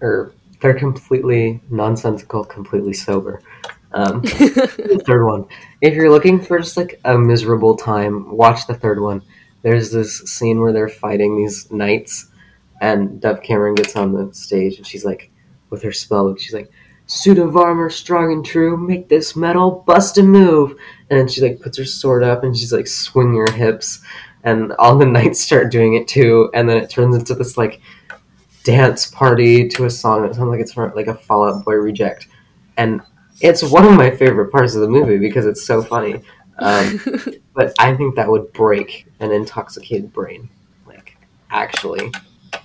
or 0.00 0.32
they're 0.60 0.74
completely 0.74 1.60
nonsensical, 1.70 2.44
completely 2.44 2.92
sober. 2.92 3.40
Um, 3.92 4.20
the 4.22 5.02
third 5.06 5.24
one. 5.24 5.46
If 5.80 5.94
you're 5.94 6.10
looking 6.10 6.40
for 6.40 6.58
just 6.58 6.76
like 6.76 7.00
a 7.04 7.16
miserable 7.16 7.76
time, 7.76 8.36
watch 8.36 8.66
the 8.66 8.74
third 8.74 9.00
one. 9.00 9.22
There's 9.62 9.92
this 9.92 10.18
scene 10.24 10.60
where 10.60 10.72
they're 10.72 10.88
fighting 10.88 11.36
these 11.36 11.70
knights, 11.70 12.26
and 12.80 13.20
Dove 13.20 13.42
Cameron 13.42 13.76
gets 13.76 13.94
on 13.94 14.12
the 14.12 14.34
stage 14.34 14.78
and 14.78 14.86
she's 14.86 15.04
like, 15.04 15.30
with 15.70 15.82
her 15.82 15.92
spell 15.92 16.34
she's 16.36 16.54
like, 16.54 16.70
"Suit 17.06 17.38
of 17.38 17.56
armor, 17.56 17.90
strong 17.90 18.32
and 18.32 18.44
true, 18.44 18.76
make 18.76 19.08
this 19.08 19.36
metal 19.36 19.84
bust 19.86 20.18
and 20.18 20.30
move." 20.30 20.70
And 21.10 21.18
then 21.18 21.28
she 21.28 21.40
like 21.40 21.60
puts 21.60 21.78
her 21.78 21.84
sword 21.84 22.22
up 22.22 22.44
and 22.44 22.56
she's 22.56 22.72
like 22.72 22.86
swinging 22.86 23.36
her 23.36 23.52
hips, 23.52 24.00
and 24.42 24.72
all 24.72 24.96
the 24.96 25.06
knights 25.14 25.40
start 25.40 25.70
doing 25.70 25.94
it 25.94 26.08
too. 26.08 26.50
And 26.54 26.68
then 26.68 26.78
it 26.78 26.90
turns 26.90 27.16
into 27.16 27.34
this 27.34 27.56
like 27.56 27.80
dance 28.64 29.06
party 29.06 29.68
to 29.68 29.84
a 29.84 29.90
song 29.90 30.22
that 30.22 30.34
sounds 30.34 30.48
like 30.48 30.60
it's 30.60 30.72
from 30.72 30.94
like 30.94 31.06
a 31.06 31.14
Fall 31.14 31.44
Out 31.44 31.64
Boy 31.64 31.74
reject, 31.74 32.28
and 32.76 33.02
it's 33.40 33.62
one 33.62 33.84
of 33.84 33.92
my 33.92 34.10
favorite 34.10 34.50
parts 34.50 34.74
of 34.74 34.80
the 34.80 34.88
movie 34.88 35.18
because 35.18 35.46
it's 35.46 35.64
so 35.64 35.82
funny. 35.82 36.22
Um, 36.58 37.00
but 37.54 37.74
I 37.78 37.94
think 37.94 38.16
that 38.16 38.28
would 38.28 38.52
break 38.52 39.06
an 39.20 39.32
intoxicated 39.32 40.12
brain. 40.12 40.48
Like, 40.86 41.16
actually, 41.50 42.12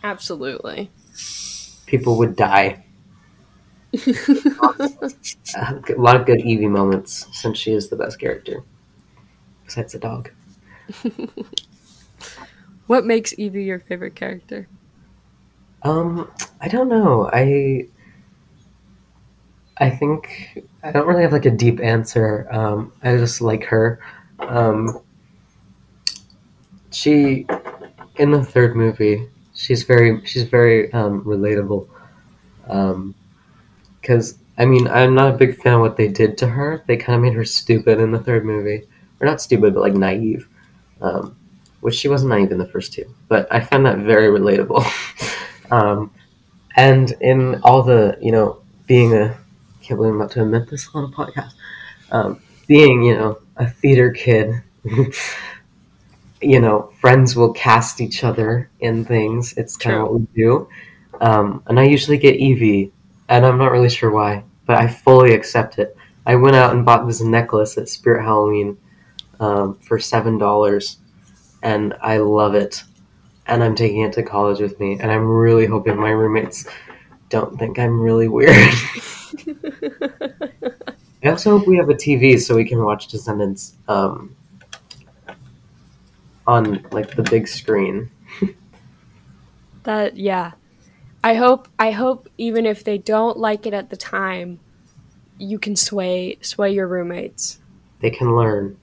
Absolutely. 0.03 0.91
people 1.85 2.17
would 2.17 2.35
die. 2.35 2.83
a 3.93 5.11
lot 5.97 6.15
of 6.15 6.25
good 6.25 6.41
Evie 6.41 6.67
moments 6.67 7.27
since 7.31 7.57
she 7.57 7.71
is 7.71 7.89
the 7.89 7.95
best 7.95 8.19
character. 8.19 8.63
Besides 9.65 9.93
the 9.93 9.99
dog. 9.99 10.31
what 12.87 13.05
makes 13.05 13.33
Evie 13.37 13.63
your 13.63 13.79
favorite 13.79 14.15
character? 14.15 14.67
Um, 15.83 16.29
I 16.61 16.67
don't 16.67 16.89
know. 16.89 17.29
I 17.31 17.87
I 19.77 19.89
think 19.89 20.63
I 20.83 20.91
don't 20.91 21.07
really 21.07 21.23
have 21.23 21.31
like 21.31 21.45
a 21.45 21.51
deep 21.51 21.79
answer. 21.79 22.47
Um, 22.51 22.91
I 23.01 23.15
just 23.17 23.41
like 23.41 23.63
her. 23.65 23.99
Um, 24.39 25.01
she 26.91 27.45
in 28.17 28.31
the 28.31 28.43
third 28.43 28.75
movie, 28.75 29.27
she's 29.55 29.83
very 29.83 30.23
she's 30.25 30.43
very 30.43 30.91
um, 30.93 31.23
relatable. 31.23 31.87
Because 34.01 34.37
I 34.57 34.65
mean, 34.65 34.87
I'm 34.87 35.15
not 35.15 35.33
a 35.33 35.37
big 35.37 35.61
fan 35.61 35.75
of 35.75 35.81
what 35.81 35.97
they 35.97 36.07
did 36.07 36.37
to 36.39 36.47
her. 36.47 36.83
They 36.87 36.97
kind 36.97 37.15
of 37.15 37.21
made 37.21 37.33
her 37.33 37.45
stupid 37.45 37.99
in 37.99 38.11
the 38.11 38.19
third 38.19 38.45
movie, 38.45 38.83
or 39.19 39.27
not 39.27 39.41
stupid, 39.41 39.73
but 39.73 39.81
like 39.81 39.93
naive. 39.93 40.47
Um, 41.01 41.35
which 41.81 41.95
she 41.95 42.09
wasn't 42.09 42.31
naive 42.31 42.51
in 42.51 42.57
the 42.57 42.67
first 42.67 42.91
two, 42.91 43.05
but 43.29 43.47
I 43.51 43.61
find 43.61 43.85
that 43.85 43.99
very 43.99 44.27
relatable. 44.27 44.83
um, 45.71 46.11
and 46.75 47.13
in 47.21 47.61
all 47.61 47.83
the 47.83 48.17
you 48.21 48.31
know 48.33 48.61
being 48.85 49.13
a 49.15 49.37
can't 49.89 49.97
believe 49.97 50.13
I'm 50.13 50.21
about 50.21 50.31
to 50.31 50.43
admit 50.43 50.69
this 50.69 50.87
on 50.93 51.05
a 51.05 51.07
podcast. 51.07 51.53
Um, 52.11 52.39
being, 52.67 53.01
you 53.01 53.15
know, 53.15 53.39
a 53.57 53.67
theater 53.67 54.11
kid, 54.11 54.53
you 56.41 56.59
know, 56.59 56.93
friends 57.01 57.35
will 57.35 57.51
cast 57.53 57.99
each 57.99 58.23
other 58.23 58.69
in 58.79 59.03
things. 59.03 59.53
It's 59.57 59.75
kind 59.75 59.95
of 59.95 60.03
what 60.03 60.13
we 60.13 60.27
do. 60.35 60.69
Um, 61.19 61.63
and 61.65 61.79
I 61.79 61.85
usually 61.85 62.19
get 62.19 62.35
Evie, 62.35 62.93
and 63.29 63.45
I'm 63.45 63.57
not 63.57 63.71
really 63.71 63.89
sure 63.89 64.11
why, 64.11 64.43
but 64.65 64.77
I 64.77 64.87
fully 64.87 65.33
accept 65.33 65.79
it. 65.79 65.95
I 66.25 66.35
went 66.35 66.55
out 66.55 66.73
and 66.73 66.85
bought 66.85 67.07
this 67.07 67.21
necklace 67.21 67.77
at 67.77 67.87
Spirit 67.87 68.23
Halloween 68.23 68.77
um, 69.39 69.75
for 69.75 69.97
$7, 69.97 70.97
and 71.63 71.93
I 72.01 72.17
love 72.17 72.55
it. 72.55 72.83
And 73.45 73.63
I'm 73.63 73.75
taking 73.75 74.01
it 74.01 74.13
to 74.13 74.23
college 74.23 74.59
with 74.59 74.79
me, 74.79 74.99
and 74.99 75.11
I'm 75.11 75.27
really 75.27 75.65
hoping 75.65 75.95
my 75.95 76.09
roommates 76.09 76.65
don't 77.29 77.57
think 77.57 77.79
I'm 77.79 77.99
really 77.99 78.27
weird. 78.27 78.55
I 81.23 81.29
also 81.29 81.57
hope 81.57 81.67
we 81.67 81.77
have 81.77 81.89
a 81.89 81.93
TV 81.93 82.39
so 82.39 82.55
we 82.55 82.65
can 82.65 82.83
watch 82.83 83.07
Descendants 83.07 83.75
um, 83.87 84.35
on 86.47 86.85
like 86.91 87.15
the 87.15 87.23
big 87.23 87.47
screen. 87.47 88.09
That 89.83 90.17
yeah. 90.17 90.51
I 91.23 91.33
hope 91.33 91.67
I 91.77 91.91
hope 91.91 92.29
even 92.37 92.65
if 92.65 92.83
they 92.83 92.97
don't 92.97 93.37
like 93.37 93.65
it 93.65 93.73
at 93.73 93.89
the 93.89 93.97
time, 93.97 94.59
you 95.37 95.59
can 95.59 95.75
sway 95.75 96.37
sway 96.41 96.71
your 96.71 96.87
roommates. 96.87 97.59
They 97.99 98.09
can 98.09 98.35
learn. 98.35 98.77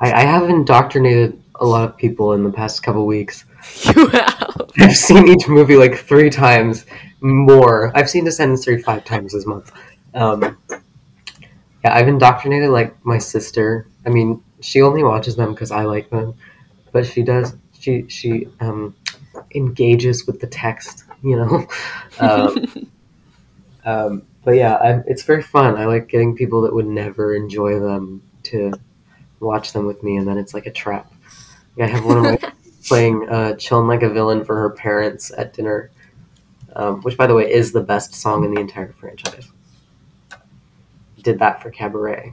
I, 0.00 0.12
I 0.12 0.20
have 0.22 0.48
indoctrinated 0.48 1.40
a 1.56 1.66
lot 1.66 1.88
of 1.88 1.96
people 1.96 2.32
in 2.32 2.42
the 2.42 2.50
past 2.50 2.82
couple 2.82 3.06
weeks. 3.06 3.44
You 3.96 4.06
have. 4.08 4.70
I've 4.78 4.96
seen 4.96 5.26
each 5.28 5.48
movie 5.48 5.76
like 5.76 5.98
three 5.98 6.30
times 6.30 6.86
more. 7.20 7.90
I've 7.96 8.08
seen 8.08 8.24
Descendants 8.24 8.64
three 8.64 8.80
five 8.80 9.04
times 9.04 9.32
this 9.32 9.46
month. 9.46 9.72
Um, 10.14 10.56
yeah, 11.84 11.94
I've 11.94 12.08
indoctrinated 12.08 12.70
like 12.70 12.94
my 13.04 13.18
sister. 13.18 13.88
I 14.06 14.10
mean, 14.10 14.42
she 14.60 14.82
only 14.82 15.02
watches 15.02 15.34
them 15.36 15.52
because 15.52 15.70
I 15.70 15.82
like 15.82 16.10
them, 16.10 16.34
but 16.92 17.06
she 17.06 17.22
does. 17.22 17.56
She 17.78 18.06
she 18.08 18.48
um, 18.60 18.94
engages 19.56 20.26
with 20.26 20.40
the 20.40 20.46
text. 20.46 21.04
You 21.22 21.36
know. 21.36 21.66
Um, 22.18 22.66
um, 23.84 24.22
but 24.42 24.52
yeah, 24.52 24.76
I, 24.76 25.02
it's 25.06 25.22
very 25.22 25.42
fun. 25.42 25.76
I 25.76 25.84
like 25.84 26.08
getting 26.08 26.34
people 26.34 26.62
that 26.62 26.74
would 26.74 26.86
never 26.86 27.34
enjoy 27.34 27.78
them 27.78 28.22
to 28.44 28.72
watch 29.40 29.74
them 29.74 29.86
with 29.86 30.02
me, 30.02 30.16
and 30.16 30.26
then 30.26 30.38
it's 30.38 30.54
like 30.54 30.64
a 30.66 30.70
trap. 30.70 31.12
I 31.78 31.86
have 31.86 32.04
one 32.06 32.16
of 32.16 32.22
my 32.22 32.52
playing 32.86 33.28
uh, 33.28 33.52
"Chillin' 33.58 33.86
Like 33.86 34.02
a 34.02 34.08
Villain" 34.08 34.44
for 34.44 34.56
her 34.56 34.70
parents 34.70 35.30
at 35.36 35.52
dinner, 35.52 35.90
um, 36.74 37.02
which, 37.02 37.16
by 37.16 37.26
the 37.26 37.34
way, 37.34 37.52
is 37.52 37.72
the 37.72 37.82
best 37.82 38.14
song 38.14 38.44
in 38.44 38.54
the 38.54 38.60
entire 38.60 38.92
franchise. 38.92 39.48
Did 41.22 41.38
that 41.40 41.60
for 41.60 41.70
Cabaret. 41.70 42.32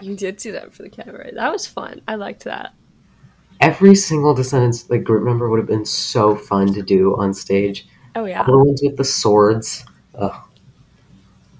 You 0.00 0.16
did 0.16 0.36
do 0.36 0.52
that 0.52 0.72
for 0.72 0.82
the 0.82 0.88
cabaret. 0.88 1.32
That 1.34 1.52
was 1.52 1.66
fun. 1.66 2.00
I 2.08 2.14
liked 2.14 2.44
that. 2.44 2.74
Every 3.60 3.94
single 3.94 4.34
Descendants 4.34 4.88
like 4.88 5.04
group 5.04 5.22
member 5.22 5.48
would 5.48 5.58
have 5.58 5.68
been 5.68 5.84
so 5.84 6.34
fun 6.34 6.72
to 6.74 6.82
do 6.82 7.16
on 7.16 7.34
stage. 7.34 7.86
Oh 8.16 8.24
yeah. 8.24 8.44
The 8.44 8.56
ones 8.56 8.80
with 8.82 8.96
the 8.96 9.04
swords. 9.04 9.84
Ugh. 10.14 10.34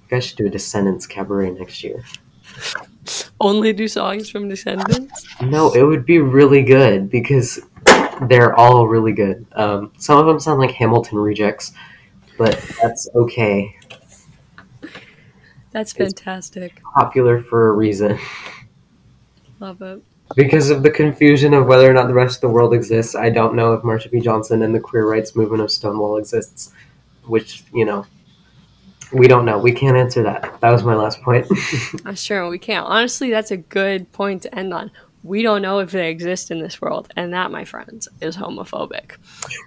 You 0.03 0.09
guys 0.09 0.25
should 0.25 0.39
do 0.39 0.47
a 0.47 0.51
Descendants 0.51 1.07
cabaret 1.07 1.51
next 1.51 1.85
year. 1.85 2.03
Only 3.41 3.73
do 3.73 3.87
songs 3.89 4.29
from 4.29 4.49
Descendants. 4.49 5.27
No, 5.41 5.73
it 5.73 5.83
would 5.83 6.05
be 6.05 6.19
really 6.19 6.63
good 6.63 7.11
because 7.11 7.61
they're 8.29 8.55
all 8.55 8.87
really 8.87 9.13
good. 9.13 9.47
Um, 9.53 9.93
some 9.99 10.19
of 10.19 10.27
them 10.27 10.39
sound 10.41 10.59
like 10.59 10.73
Hamilton 10.73 11.19
rejects, 11.19 11.73
but 12.37 12.61
that's 12.83 13.09
okay. 13.15 13.77
That's 15.71 15.93
fantastic. 15.93 16.83
Popular 16.95 17.41
for 17.41 17.69
a 17.69 17.73
reason. 17.73 18.19
Love 19.61 19.81
it. 19.83 20.03
Because 20.37 20.71
of 20.71 20.83
the 20.83 20.91
confusion 20.91 21.55
of 21.55 21.67
whether 21.67 21.91
or 21.91 21.93
not 21.93 22.07
the 22.07 22.15
rest 22.15 22.37
of 22.37 22.41
the 22.43 22.49
world 22.49 22.73
exists, 22.73 23.15
I 23.15 23.31
don't 23.31 23.55
know 23.55 23.73
if 23.75 23.83
Marsha 23.83 24.11
P. 24.11 24.21
Johnson 24.21 24.63
and 24.63 24.75
the 24.75 24.81
queer 24.81 25.07
rights 25.07 25.35
movement 25.35 25.63
of 25.63 25.71
Stonewall 25.71 26.17
exists. 26.17 26.73
Which, 27.27 27.65
you 27.73 27.85
know, 27.85 28.07
we 29.13 29.29
don't 29.29 29.45
know. 29.45 29.59
We 29.59 29.73
can't 29.73 29.97
answer 29.97 30.23
that. 30.23 30.61
That 30.61 30.71
was 30.71 30.85
my 30.85 30.95
last 30.95 31.21
point. 31.23 31.47
I'm 32.05 32.15
sure 32.15 32.49
we 32.49 32.59
can't. 32.59 32.87
Honestly, 32.87 33.31
that's 33.31 33.51
a 33.51 33.57
good 33.57 34.11
point 34.13 34.43
to 34.43 34.55
end 34.55 34.73
on. 34.73 34.91
We 35.23 35.43
don't 35.43 35.63
know 35.63 35.81
if 35.81 35.91
they 35.91 36.11
exist 36.11 36.51
in 36.51 36.61
this 36.61 36.81
world, 36.81 37.13
and 37.17 37.33
that, 37.35 37.51
my 37.51 37.65
friends, 37.65 38.09
is 38.21 38.37
homophobic. 38.37 39.17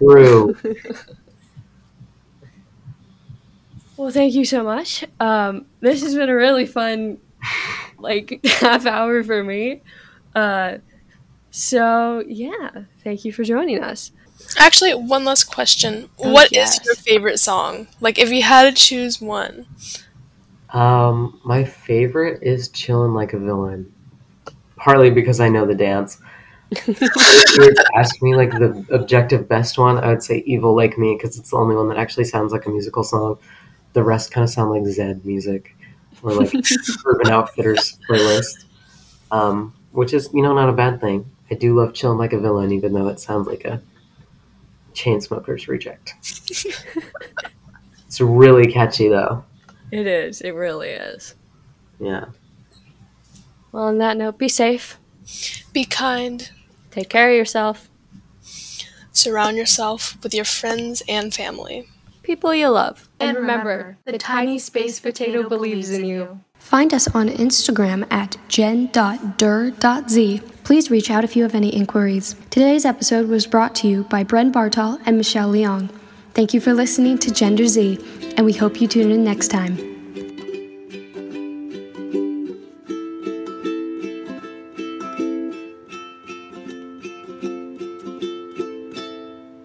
True. 0.00 0.56
Well, 3.96 4.10
thank 4.10 4.34
you 4.34 4.44
so 4.44 4.64
much. 4.64 5.04
Um, 5.20 5.66
this 5.80 6.02
has 6.02 6.14
been 6.14 6.28
a 6.28 6.34
really 6.34 6.66
fun, 6.66 7.18
like 7.98 8.40
half 8.44 8.86
hour 8.86 9.22
for 9.22 9.44
me. 9.44 9.82
Uh, 10.34 10.78
so 11.50 12.22
yeah, 12.26 12.84
thank 13.02 13.24
you 13.24 13.32
for 13.32 13.44
joining 13.44 13.82
us. 13.82 14.12
Actually, 14.58 14.92
one 14.94 15.24
last 15.24 15.44
question. 15.44 16.08
Oh, 16.18 16.32
What 16.32 16.46
is 16.46 16.52
yes. 16.52 16.80
your 16.84 16.96
favorite 16.96 17.38
song? 17.38 17.86
Like, 18.00 18.18
if 18.18 18.30
you 18.32 18.42
had 18.42 18.64
to 18.64 18.72
choose 18.82 19.20
one. 19.20 19.66
Um, 20.70 21.40
my 21.44 21.64
favorite 21.64 22.42
is 22.42 22.68
"Chillin' 22.70 23.14
Like 23.14 23.32
a 23.32 23.38
Villain," 23.38 23.92
partly 24.76 25.10
because 25.10 25.38
I 25.40 25.48
know 25.48 25.66
the 25.66 25.74
dance. 25.74 26.18
if 26.70 26.88
you 26.88 27.64
were 27.64 27.72
to 27.72 27.90
ask 27.96 28.20
me 28.22 28.34
like 28.34 28.50
the 28.50 28.84
objective 28.90 29.48
best 29.48 29.78
one, 29.78 29.98
I 29.98 30.08
would 30.08 30.22
say 30.22 30.42
"Evil 30.46 30.74
Like 30.74 30.98
Me" 30.98 31.14
because 31.16 31.38
it's 31.38 31.50
the 31.50 31.56
only 31.56 31.76
one 31.76 31.88
that 31.90 31.98
actually 31.98 32.24
sounds 32.24 32.52
like 32.52 32.66
a 32.66 32.70
musical 32.70 33.04
song. 33.04 33.38
The 33.92 34.02
rest 34.02 34.32
kind 34.32 34.42
of 34.42 34.50
sound 34.50 34.70
like 34.70 34.82
Zedd 34.82 35.24
music 35.24 35.76
or 36.22 36.32
like 36.32 36.52
Urban 37.06 37.30
Outfitters 37.30 37.96
playlist, 38.10 38.64
um, 39.30 39.72
which 39.94 40.12
is 40.12 40.28
you 40.34 40.42
know 40.42 40.52
not 40.52 40.68
a 40.68 40.72
bad 40.72 41.00
thing. 41.00 41.30
I 41.50 41.54
do 41.54 41.74
love 41.74 41.92
"Chillin' 41.92 42.18
Like 42.18 42.32
a 42.32 42.40
Villain," 42.40 42.72
even 42.72 42.92
though 42.92 43.08
it 43.08 43.20
sounds 43.20 43.46
like 43.46 43.64
a 43.64 43.80
Chainsmokers 44.92 45.68
reject. 45.68 46.14
it's 48.06 48.20
really 48.20 48.70
catchy 48.70 49.08
though. 49.08 49.44
It 49.90 50.06
is. 50.06 50.40
It 50.40 50.50
really 50.50 50.90
is. 50.90 51.34
Yeah. 52.00 52.26
Well, 53.72 53.84
on 53.84 53.98
that 53.98 54.16
note, 54.16 54.38
be 54.38 54.48
safe. 54.48 54.98
Be 55.72 55.84
kind. 55.84 56.50
Take 56.90 57.08
care 57.08 57.30
of 57.30 57.36
yourself. 57.36 57.88
Surround 59.12 59.56
yourself 59.56 60.18
with 60.22 60.34
your 60.34 60.44
friends 60.44 61.02
and 61.08 61.32
family. 61.32 61.88
People 62.24 62.54
you 62.54 62.68
love. 62.68 63.08
And 63.20 63.36
remember, 63.36 63.98
the 64.06 64.16
tiny 64.16 64.58
space 64.58 64.98
potato 64.98 65.46
believes 65.46 65.90
in 65.90 66.06
you. 66.06 66.40
Find 66.58 66.94
us 66.94 67.06
on 67.14 67.28
Instagram 67.28 68.10
at 68.10 68.38
jen.dur.z. 68.48 70.40
Please 70.64 70.90
reach 70.90 71.10
out 71.10 71.24
if 71.24 71.36
you 71.36 71.42
have 71.42 71.54
any 71.54 71.68
inquiries. 71.68 72.34
Today's 72.48 72.86
episode 72.86 73.28
was 73.28 73.46
brought 73.46 73.74
to 73.76 73.88
you 73.88 74.04
by 74.04 74.24
Bren 74.24 74.50
Bartal 74.50 74.98
and 75.04 75.18
Michelle 75.18 75.52
Leong. 75.52 75.90
Thank 76.32 76.54
you 76.54 76.60
for 76.60 76.72
listening 76.72 77.18
to 77.18 77.30
Gender 77.30 77.66
Z, 77.66 77.98
and 78.38 78.46
we 78.46 78.54
hope 78.54 78.80
you 78.80 78.88
tune 78.88 79.10
in 79.10 79.22
next 79.22 79.48
time. 79.48 79.93